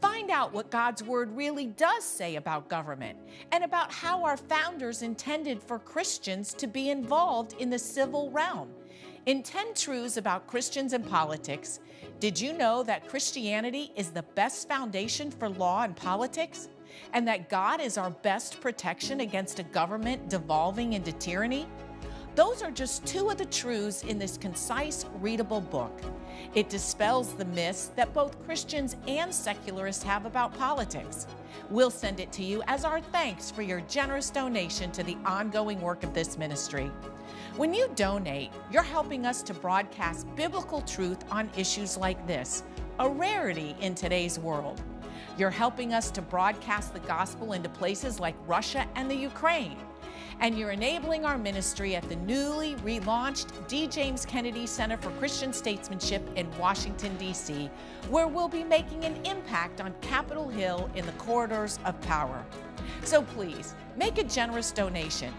Find 0.00 0.30
out 0.30 0.52
what 0.52 0.70
God's 0.70 1.02
Word 1.02 1.34
really 1.36 1.66
does 1.66 2.04
say 2.04 2.36
about 2.36 2.68
government 2.68 3.18
and 3.52 3.64
about 3.64 3.92
how 3.92 4.24
our 4.24 4.36
founders 4.36 5.02
intended 5.02 5.62
for 5.62 5.78
Christians 5.78 6.54
to 6.54 6.66
be 6.66 6.90
involved 6.90 7.54
in 7.58 7.68
the 7.68 7.78
civil 7.78 8.30
realm. 8.30 8.70
In 9.26 9.42
10 9.42 9.74
Truths 9.74 10.16
About 10.16 10.46
Christians 10.46 10.94
and 10.94 11.06
Politics, 11.06 11.80
did 12.20 12.38
you 12.38 12.52
know 12.52 12.82
that 12.82 13.08
Christianity 13.08 13.92
is 13.96 14.10
the 14.10 14.22
best 14.22 14.68
foundation 14.68 15.30
for 15.30 15.48
law 15.48 15.84
and 15.84 15.96
politics? 15.96 16.68
And 17.14 17.26
that 17.26 17.48
God 17.48 17.80
is 17.80 17.96
our 17.96 18.10
best 18.10 18.60
protection 18.60 19.20
against 19.20 19.58
a 19.58 19.62
government 19.62 20.28
devolving 20.28 20.92
into 20.92 21.12
tyranny? 21.12 21.66
Those 22.34 22.62
are 22.62 22.70
just 22.70 23.06
two 23.06 23.30
of 23.30 23.38
the 23.38 23.46
truths 23.46 24.04
in 24.04 24.18
this 24.18 24.36
concise, 24.36 25.06
readable 25.20 25.62
book. 25.62 25.98
It 26.54 26.68
dispels 26.68 27.32
the 27.32 27.46
myths 27.46 27.90
that 27.96 28.12
both 28.12 28.44
Christians 28.44 28.96
and 29.08 29.34
secularists 29.34 30.02
have 30.02 30.26
about 30.26 30.56
politics. 30.58 31.26
We'll 31.70 31.90
send 31.90 32.20
it 32.20 32.32
to 32.32 32.44
you 32.44 32.62
as 32.66 32.84
our 32.84 33.00
thanks 33.00 33.50
for 33.50 33.62
your 33.62 33.80
generous 33.82 34.28
donation 34.28 34.92
to 34.92 35.02
the 35.02 35.16
ongoing 35.24 35.80
work 35.80 36.04
of 36.04 36.12
this 36.12 36.36
ministry. 36.36 36.90
When 37.56 37.74
you 37.74 37.90
donate, 37.94 38.50
you're 38.70 38.82
helping 38.82 39.26
us 39.26 39.42
to 39.42 39.54
broadcast 39.54 40.26
biblical 40.36 40.82
truth 40.82 41.18
on 41.30 41.50
issues 41.56 41.96
like 41.96 42.26
this, 42.26 42.62
a 42.98 43.08
rarity 43.08 43.74
in 43.80 43.94
today's 43.94 44.38
world. 44.38 44.80
You're 45.36 45.50
helping 45.50 45.94
us 45.94 46.10
to 46.12 46.22
broadcast 46.22 46.92
the 46.92 47.00
gospel 47.00 47.52
into 47.52 47.68
places 47.68 48.20
like 48.20 48.34
Russia 48.46 48.86
and 48.94 49.10
the 49.10 49.16
Ukraine 49.16 49.76
and 50.40 50.58
you're 50.58 50.70
enabling 50.70 51.24
our 51.24 51.38
ministry 51.38 51.94
at 51.94 52.08
the 52.08 52.16
newly 52.16 52.74
relaunched 52.76 53.48
D. 53.68 53.86
James 53.86 54.24
Kennedy 54.24 54.66
Center 54.66 54.96
for 54.96 55.10
Christian 55.12 55.52
Statesmanship 55.52 56.22
in 56.36 56.50
Washington, 56.58 57.14
D.C., 57.18 57.70
where 58.08 58.26
we'll 58.26 58.48
be 58.48 58.64
making 58.64 59.04
an 59.04 59.14
impact 59.26 59.80
on 59.80 59.94
Capitol 60.00 60.48
Hill 60.48 60.90
in 60.94 61.04
the 61.04 61.12
corridors 61.12 61.78
of 61.84 62.00
power. 62.00 62.44
So 63.04 63.22
please, 63.22 63.74
make 63.96 64.18
a 64.18 64.24
generous 64.24 64.72
donation. 64.72 65.32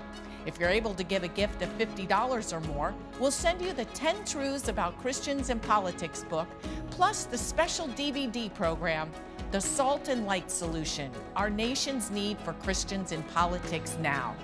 If 0.46 0.60
you're 0.60 0.70
able 0.70 0.94
to 0.96 1.04
give 1.04 1.24
a 1.24 1.28
gift 1.28 1.62
of 1.62 1.70
$50 1.78 2.54
or 2.54 2.60
more, 2.62 2.96
we'll 3.20 3.32
send 3.32 3.62
you 3.62 3.74
the 3.74 3.86
10 3.86 4.26
Truths 4.26 4.70
About 4.70 5.00
Christians 5.00 5.50
and 5.50 5.62
Politics 5.62 6.26
book, 6.30 6.48
plus 6.90 7.26
the 7.26 7.38
special 7.38 7.88
DVD 7.90 8.52
program, 8.54 9.12
The 9.52 9.62
Salt 9.62 10.08
and 10.08 10.26
Light 10.26 10.50
Solution 10.50 11.12
Our 11.36 11.50
Nation's 11.50 12.10
Need 12.10 12.40
for 12.40 12.54
Christians 12.54 13.12
in 13.12 13.22
Politics 13.24 13.98
Now. 14.02 14.36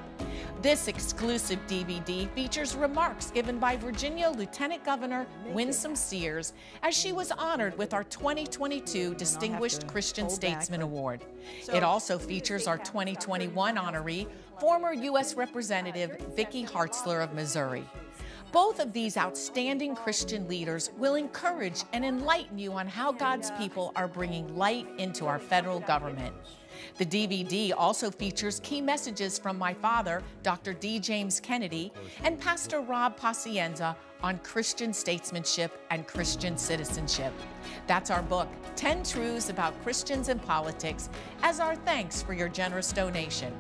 This 0.62 0.88
exclusive 0.88 1.60
DVD 1.68 2.30
features 2.32 2.76
remarks 2.76 3.30
given 3.30 3.60
by 3.60 3.78
Virginia 3.78 4.30
Lieutenant 4.30 4.84
Governor 4.84 5.28
Winsome 5.50 5.96
Sears 5.96 6.54
as 6.82 6.96
she 6.96 7.12
was 7.12 7.32
honored 7.32 7.78
with 7.78 7.94
our 7.94 8.04
2022 8.04 9.14
Distinguished 9.16 9.88
Christian 9.88 10.30
Statesman 10.30 10.82
Award. 10.82 11.24
It 11.72 11.84
also 11.84 12.18
features 12.18 12.66
our 12.68 12.80
2021 12.80 13.76
honoree, 13.76 14.28
former 14.60 14.94
U.S. 14.94 15.36
Representative 15.36 16.18
Vicky 16.36 16.66
Hartzler 16.66 17.24
of 17.24 17.34
Missouri. 17.34 17.84
Both 18.52 18.80
of 18.80 18.94
these 18.94 19.18
outstanding 19.18 19.96
Christian 19.96 20.48
leaders 20.48 20.90
will 20.98 21.16
encourage 21.16 21.84
and 21.94 22.06
enlighten 22.06 22.58
you 22.58 22.74
on 22.74 22.88
how 22.88 23.12
God's 23.12 23.52
people 23.52 23.92
are 23.96 24.08
bringing 24.08 24.56
light 24.56 24.88
into 24.98 25.28
our 25.28 25.38
federal 25.38 25.82
government. 25.82 26.34
The 26.98 27.06
DVD 27.06 27.74
also 27.76 28.10
features 28.10 28.60
key 28.62 28.82
messages 28.82 29.38
from 29.38 29.58
my 29.58 29.74
father, 29.74 30.24
Dr. 30.44 30.74
D. 30.74 31.00
James 31.00 31.40
Kennedy, 31.40 31.92
and 32.24 32.40
Pastor 32.40 32.82
Rob 32.82 33.18
Pacienza 33.18 33.96
on 34.24 34.40
Christian 34.40 34.94
statesmanship 34.94 35.80
and 35.92 36.08
Christian 36.08 36.58
citizenship. 36.58 37.34
That's 37.86 38.10
our 38.10 38.24
book, 38.24 38.48
10 38.76 39.04
Truths 39.04 39.50
About 39.50 39.80
Christians 39.84 40.30
and 40.30 40.42
Politics, 40.42 41.10
as 41.44 41.60
our 41.60 41.76
thanks 41.76 42.22
for 42.22 42.34
your 42.34 42.50
generous 42.50 42.92
donation. 42.92 43.54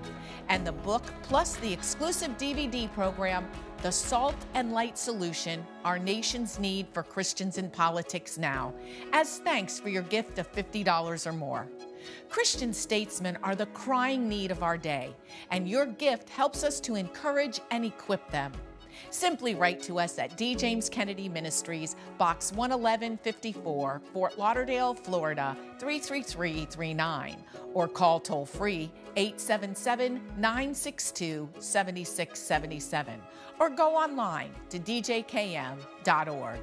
And 0.49 0.65
the 0.65 0.71
book, 0.71 1.03
plus 1.23 1.55
the 1.57 1.71
exclusive 1.71 2.37
DVD 2.37 2.91
program, 2.93 3.47
The 3.81 3.91
Salt 3.91 4.35
and 4.53 4.71
Light 4.71 4.97
Solution 4.97 5.65
Our 5.83 5.99
Nation's 5.99 6.57
Need 6.57 6.87
for 6.93 7.03
Christians 7.03 7.57
in 7.57 7.69
Politics 7.69 8.37
Now, 8.37 8.73
as 9.11 9.39
thanks 9.39 9.79
for 9.79 9.89
your 9.89 10.03
gift 10.03 10.39
of 10.39 10.51
$50 10.51 11.27
or 11.27 11.33
more. 11.33 11.67
Christian 12.29 12.71
statesmen 12.73 13.37
are 13.43 13.55
the 13.55 13.65
crying 13.67 14.29
need 14.29 14.51
of 14.51 14.63
our 14.63 14.77
day, 14.77 15.13
and 15.51 15.67
your 15.67 15.85
gift 15.85 16.29
helps 16.29 16.63
us 16.63 16.79
to 16.81 16.95
encourage 16.95 17.59
and 17.71 17.83
equip 17.83 18.29
them. 18.31 18.53
Simply 19.09 19.55
write 19.55 19.81
to 19.83 19.99
us 19.99 20.19
at 20.19 20.37
D. 20.37 20.55
James 20.55 20.89
Kennedy 20.89 21.29
Ministries, 21.29 21.95
Box 22.17 22.51
11154, 22.51 24.01
Fort 24.13 24.37
Lauderdale, 24.37 24.93
Florida 24.93 25.55
33339, 25.79 27.37
or 27.73 27.87
call 27.87 28.19
toll 28.19 28.45
free 28.45 28.91
877 29.15 30.21
962 30.37 31.49
7677, 31.59 33.21
or 33.59 33.69
go 33.69 33.95
online 33.95 34.51
to 34.69 34.79
djkm.org. 34.79 36.59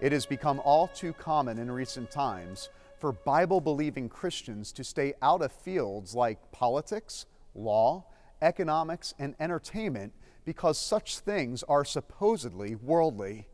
It 0.00 0.12
has 0.12 0.26
become 0.26 0.60
all 0.64 0.88
too 0.88 1.14
common 1.14 1.58
in 1.58 1.70
recent 1.70 2.10
times 2.10 2.68
for 2.98 3.12
Bible 3.12 3.60
believing 3.60 4.08
Christians 4.08 4.72
to 4.72 4.84
stay 4.84 5.14
out 5.22 5.42
of 5.42 5.52
fields 5.52 6.14
like 6.14 6.52
politics, 6.52 7.26
law, 7.56 8.04
economics, 8.42 9.14
and 9.18 9.34
entertainment 9.40 10.12
because 10.44 10.78
such 10.78 11.18
things 11.18 11.62
are 11.64 11.84
supposedly 11.84 12.74
worldly. 12.74 13.48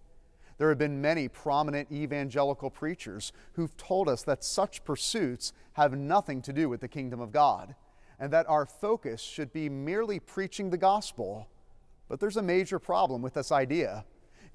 There 0.58 0.68
have 0.68 0.78
been 0.78 1.00
many 1.00 1.28
prominent 1.28 1.90
evangelical 1.90 2.70
preachers 2.70 3.32
who've 3.54 3.76
told 3.76 4.08
us 4.08 4.22
that 4.24 4.44
such 4.44 4.84
pursuits 4.84 5.52
have 5.72 5.96
nothing 5.96 6.42
to 6.42 6.52
do 6.52 6.68
with 6.68 6.80
the 6.80 6.88
kingdom 6.88 7.20
of 7.20 7.32
God 7.32 7.74
and 8.20 8.32
that 8.32 8.48
our 8.48 8.66
focus 8.66 9.20
should 9.20 9.52
be 9.52 9.68
merely 9.68 10.20
preaching 10.20 10.70
the 10.70 10.76
gospel. 10.76 11.48
But 12.08 12.20
there's 12.20 12.36
a 12.36 12.42
major 12.42 12.78
problem 12.78 13.22
with 13.22 13.34
this 13.34 13.50
idea. 13.50 14.04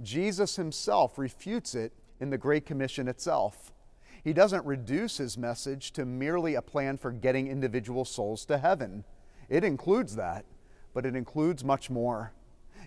Jesus 0.02 0.56
himself 0.56 1.18
refutes 1.18 1.76
it 1.76 1.92
in 2.20 2.30
the 2.30 2.38
Great 2.38 2.66
Commission 2.66 3.08
itself. 3.08 3.74
He 4.24 4.32
doesn't 4.32 4.66
reduce 4.66 5.18
his 5.18 5.38
message 5.38 5.92
to 5.94 6.06
merely 6.06 6.56
a 6.56 6.62
plan 6.62 6.98
for 6.98 7.12
getting 7.12 7.48
individual 7.48 8.06
souls 8.06 8.46
to 8.46 8.58
heaven. 8.58 9.04
It 9.50 9.64
includes 9.64 10.16
that, 10.16 10.46
but 10.94 11.06
it 11.06 11.16
includes 11.16 11.64
much 11.64 11.90
more. 11.90 12.34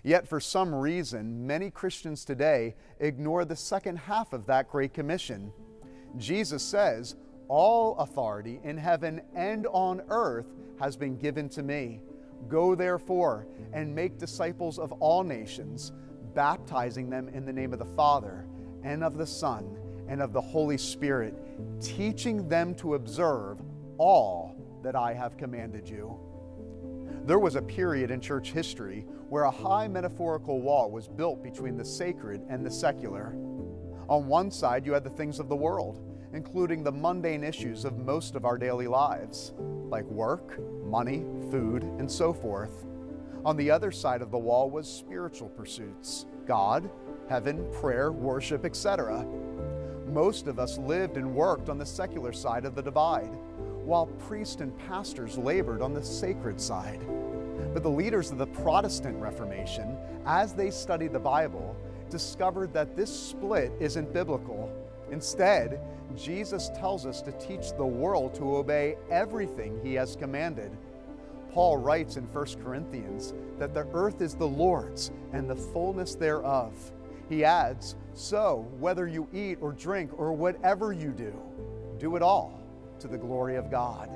Yet, 0.03 0.27
for 0.27 0.39
some 0.39 0.73
reason, 0.73 1.45
many 1.45 1.69
Christians 1.69 2.25
today 2.25 2.75
ignore 2.99 3.45
the 3.45 3.55
second 3.55 3.97
half 3.97 4.33
of 4.33 4.45
that 4.47 4.69
Great 4.69 4.93
Commission. 4.93 5.53
Jesus 6.17 6.63
says, 6.63 7.15
All 7.47 7.95
authority 7.97 8.59
in 8.63 8.77
heaven 8.77 9.21
and 9.35 9.67
on 9.67 10.01
earth 10.09 10.47
has 10.79 10.95
been 10.95 11.17
given 11.17 11.49
to 11.49 11.61
me. 11.61 12.01
Go 12.47 12.73
therefore 12.73 13.47
and 13.73 13.93
make 13.93 14.17
disciples 14.17 14.79
of 14.79 14.91
all 14.93 15.23
nations, 15.23 15.91
baptizing 16.33 17.09
them 17.09 17.29
in 17.29 17.45
the 17.45 17.53
name 17.53 17.71
of 17.71 17.79
the 17.79 17.85
Father 17.85 18.47
and 18.83 19.03
of 19.03 19.17
the 19.17 19.27
Son 19.27 19.77
and 20.07 20.21
of 20.21 20.33
the 20.33 20.41
Holy 20.41 20.77
Spirit, 20.77 21.35
teaching 21.79 22.49
them 22.49 22.73
to 22.75 22.95
observe 22.95 23.61
all 23.97 24.55
that 24.81 24.95
I 24.95 25.13
have 25.13 25.37
commanded 25.37 25.87
you. 25.87 26.19
There 27.25 27.37
was 27.37 27.55
a 27.55 27.61
period 27.61 28.09
in 28.09 28.19
church 28.19 28.51
history 28.51 29.05
where 29.29 29.43
a 29.43 29.51
high 29.51 29.87
metaphorical 29.87 30.59
wall 30.59 30.89
was 30.89 31.07
built 31.07 31.43
between 31.43 31.77
the 31.77 31.85
sacred 31.85 32.41
and 32.49 32.65
the 32.65 32.71
secular. 32.71 33.35
On 34.09 34.25
one 34.25 34.49
side, 34.49 34.87
you 34.87 34.93
had 34.93 35.03
the 35.03 35.09
things 35.11 35.39
of 35.39 35.47
the 35.47 35.55
world, 35.55 36.01
including 36.33 36.83
the 36.83 36.91
mundane 36.91 37.43
issues 37.43 37.85
of 37.85 37.99
most 37.99 38.35
of 38.35 38.43
our 38.43 38.57
daily 38.57 38.87
lives, 38.87 39.53
like 39.59 40.05
work, 40.05 40.59
money, 40.83 41.23
food, 41.51 41.83
and 41.83 42.11
so 42.11 42.33
forth. 42.33 42.85
On 43.45 43.55
the 43.55 43.69
other 43.69 43.91
side 43.91 44.23
of 44.23 44.31
the 44.31 44.37
wall 44.37 44.71
was 44.71 44.91
spiritual 44.91 45.49
pursuits 45.49 46.25
God, 46.47 46.89
heaven, 47.29 47.67
prayer, 47.71 48.11
worship, 48.11 48.65
etc. 48.65 49.25
Most 50.07 50.47
of 50.47 50.57
us 50.57 50.79
lived 50.79 51.17
and 51.17 51.35
worked 51.35 51.69
on 51.69 51.77
the 51.77 51.85
secular 51.85 52.33
side 52.33 52.65
of 52.65 52.73
the 52.73 52.81
divide, 52.81 53.31
while 53.85 54.05
priests 54.27 54.61
and 54.61 54.77
pastors 54.87 55.37
labored 55.37 55.81
on 55.81 55.93
the 55.93 56.03
sacred 56.03 56.59
side. 56.59 56.99
But 57.73 57.83
the 57.83 57.89
leaders 57.89 58.31
of 58.31 58.37
the 58.37 58.47
Protestant 58.47 59.21
Reformation, 59.21 59.97
as 60.25 60.53
they 60.53 60.71
studied 60.71 61.13
the 61.13 61.19
Bible, 61.19 61.75
discovered 62.09 62.73
that 62.73 62.95
this 62.95 63.11
split 63.11 63.71
isn't 63.79 64.13
biblical. 64.13 64.71
Instead, 65.11 65.79
Jesus 66.15 66.69
tells 66.75 67.05
us 67.05 67.21
to 67.21 67.31
teach 67.33 67.71
the 67.77 67.85
world 67.85 68.33
to 68.35 68.57
obey 68.57 68.97
everything 69.09 69.79
he 69.83 69.93
has 69.93 70.15
commanded. 70.15 70.71
Paul 71.51 71.77
writes 71.77 72.17
in 72.17 72.23
1 72.25 72.45
Corinthians 72.63 73.33
that 73.59 73.73
the 73.73 73.87
earth 73.93 74.21
is 74.21 74.35
the 74.35 74.47
Lord's 74.47 75.11
and 75.33 75.49
the 75.49 75.55
fullness 75.55 76.15
thereof. 76.15 76.73
He 77.29 77.43
adds, 77.43 77.95
So, 78.13 78.67
whether 78.79 79.07
you 79.07 79.27
eat 79.33 79.57
or 79.61 79.71
drink 79.71 80.11
or 80.17 80.33
whatever 80.33 80.93
you 80.93 81.11
do, 81.11 81.33
do 81.97 82.15
it 82.15 82.21
all 82.21 82.60
to 83.01 83.07
the 83.07 83.17
glory 83.17 83.55
of 83.55 83.69
God. 83.69 84.09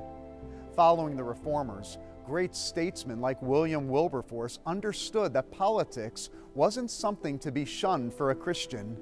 Following 0.75 1.15
the 1.15 1.23
reformers, 1.23 1.97
great 2.25 2.55
statesmen 2.55 3.19
like 3.19 3.41
William 3.41 3.87
Wilberforce 3.87 4.59
understood 4.65 5.33
that 5.33 5.51
politics 5.51 6.29
wasn't 6.53 6.91
something 6.91 7.39
to 7.39 7.51
be 7.51 7.65
shunned 7.65 8.13
for 8.13 8.31
a 8.31 8.35
Christian. 8.35 8.97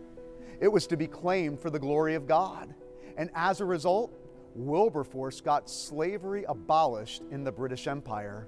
It 0.60 0.68
was 0.68 0.88
to 0.88 0.98
be 0.98 1.08
claimed 1.08 1.60
for 1.60 1.70
the 1.70 1.80
glory 1.80 2.16
of 2.16 2.28
God. 2.28 2.74
And 3.18 3.30
as 3.36 3.60
a 3.60 3.66
result, 3.66 4.14
Wilberforce 4.56 5.42
got 5.42 5.70
slavery 5.70 6.46
abolished 6.48 7.24
in 7.32 7.44
the 7.44 7.52
British 7.52 7.88
Empire. 7.88 8.48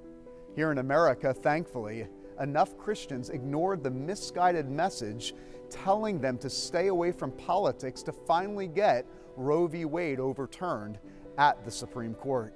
Here 0.55 0.71
in 0.71 0.77
America, 0.77 1.33
thankfully, 1.33 2.07
enough 2.39 2.77
Christians 2.77 3.29
ignored 3.29 3.83
the 3.83 3.91
misguided 3.91 4.69
message 4.69 5.33
telling 5.69 6.19
them 6.19 6.37
to 6.37 6.49
stay 6.49 6.87
away 6.87 7.11
from 7.11 7.31
politics 7.31 8.03
to 8.03 8.11
finally 8.11 8.67
get 8.67 9.05
Roe 9.35 9.67
v. 9.67 9.85
Wade 9.85 10.19
overturned 10.19 10.99
at 11.37 11.63
the 11.65 11.71
Supreme 11.71 12.13
Court. 12.13 12.53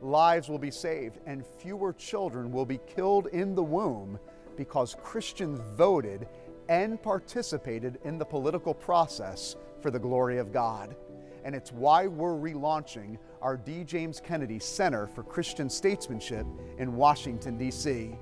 Lives 0.00 0.48
will 0.48 0.58
be 0.58 0.70
saved 0.70 1.18
and 1.26 1.46
fewer 1.58 1.92
children 1.92 2.50
will 2.50 2.66
be 2.66 2.80
killed 2.86 3.28
in 3.28 3.54
the 3.54 3.62
womb 3.62 4.18
because 4.56 4.96
Christians 5.02 5.60
voted 5.76 6.26
and 6.68 7.02
participated 7.02 7.98
in 8.04 8.18
the 8.18 8.24
political 8.24 8.74
process 8.74 9.56
for 9.80 9.90
the 9.90 9.98
glory 9.98 10.38
of 10.38 10.52
God 10.52 10.96
and 11.44 11.54
it's 11.54 11.72
why 11.72 12.06
we're 12.06 12.34
relaunching 12.34 13.18
our 13.40 13.56
D. 13.56 13.84
James 13.84 14.20
Kennedy 14.20 14.58
Center 14.58 15.06
for 15.06 15.22
Christian 15.22 15.68
Statesmanship 15.68 16.46
in 16.78 16.94
Washington, 16.94 17.58
D.C. 17.58 18.16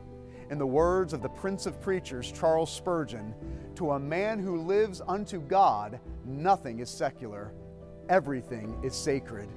In 0.51 0.59
the 0.59 0.67
words 0.67 1.13
of 1.13 1.23
the 1.23 1.29
Prince 1.29 1.67
of 1.67 1.81
Preachers, 1.81 2.33
Charles 2.33 2.73
Spurgeon, 2.73 3.35
to 3.77 3.93
a 3.93 4.01
man 4.01 4.39
who 4.39 4.63
lives 4.63 5.01
unto 5.07 5.41
God, 5.41 6.01
nothing 6.25 6.81
is 6.81 6.91
secular, 6.91 7.53
everything 8.09 8.79
is 8.83 8.95
sacred. 8.95 9.49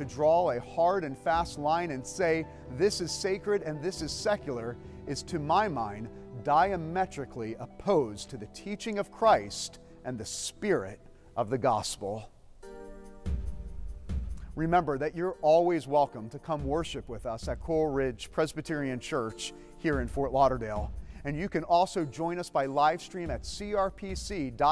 To 0.00 0.06
draw 0.06 0.50
a 0.52 0.58
hard 0.58 1.04
and 1.04 1.14
fast 1.14 1.58
line 1.58 1.90
and 1.90 2.06
say, 2.06 2.46
this 2.78 3.02
is 3.02 3.12
sacred 3.12 3.60
and 3.60 3.82
this 3.82 4.00
is 4.00 4.10
secular, 4.10 4.78
is 5.06 5.22
to 5.24 5.38
my 5.38 5.68
mind 5.68 6.08
diametrically 6.42 7.54
opposed 7.60 8.30
to 8.30 8.38
the 8.38 8.46
teaching 8.54 8.98
of 8.98 9.12
Christ 9.12 9.78
and 10.06 10.16
the 10.16 10.24
spirit 10.24 11.00
of 11.36 11.50
the 11.50 11.58
gospel. 11.58 12.30
Remember 14.56 14.96
that 14.96 15.14
you're 15.14 15.36
always 15.42 15.86
welcome 15.86 16.30
to 16.30 16.38
come 16.38 16.64
worship 16.64 17.06
with 17.06 17.26
us 17.26 17.46
at 17.46 17.60
Coral 17.60 17.92
Ridge 17.92 18.30
Presbyterian 18.32 19.00
Church 19.00 19.52
here 19.76 20.00
in 20.00 20.08
Fort 20.08 20.32
Lauderdale. 20.32 20.90
And 21.26 21.36
you 21.36 21.50
can 21.50 21.62
also 21.64 22.06
join 22.06 22.38
us 22.38 22.48
by 22.48 22.64
live 22.64 23.02
stream 23.02 23.30
at 23.30 23.42
crpc.tv, 23.42 24.62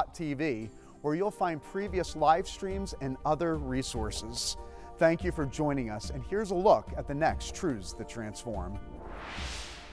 where 1.03 1.15
you'll 1.15 1.31
find 1.31 1.63
previous 1.63 2.17
live 2.17 2.49
streams 2.49 2.95
and 3.03 3.19
other 3.27 3.59
resources. 3.59 4.57
Thank 4.99 5.23
you 5.23 5.31
for 5.31 5.47
joining 5.47 5.91
us, 5.91 6.11
and 6.11 6.25
here's 6.29 6.51
a 6.51 6.57
look 6.57 6.89
at 6.97 7.07
the 7.07 7.15
next 7.15 7.55
Truths 7.55 7.93
That 7.93 8.09
Transform. 8.09 8.81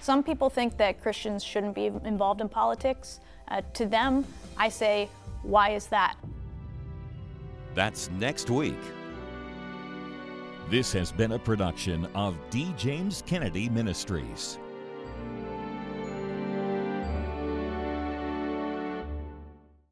Some 0.01 0.23
people 0.23 0.49
think 0.49 0.77
that 0.77 0.99
Christians 0.99 1.43
shouldn't 1.43 1.75
be 1.75 1.85
involved 1.85 2.41
in 2.41 2.49
politics. 2.49 3.19
Uh, 3.47 3.61
to 3.73 3.85
them, 3.85 4.25
I 4.57 4.69
say, 4.69 5.07
why 5.43 5.71
is 5.71 5.85
that? 5.87 6.15
That's 7.75 8.09
next 8.11 8.49
week. 8.49 8.79
This 10.71 10.91
has 10.93 11.11
been 11.11 11.33
a 11.33 11.39
production 11.39 12.07
of 12.15 12.35
D. 12.49 12.73
James 12.75 13.21
Kennedy 13.27 13.69
Ministries. 13.69 14.57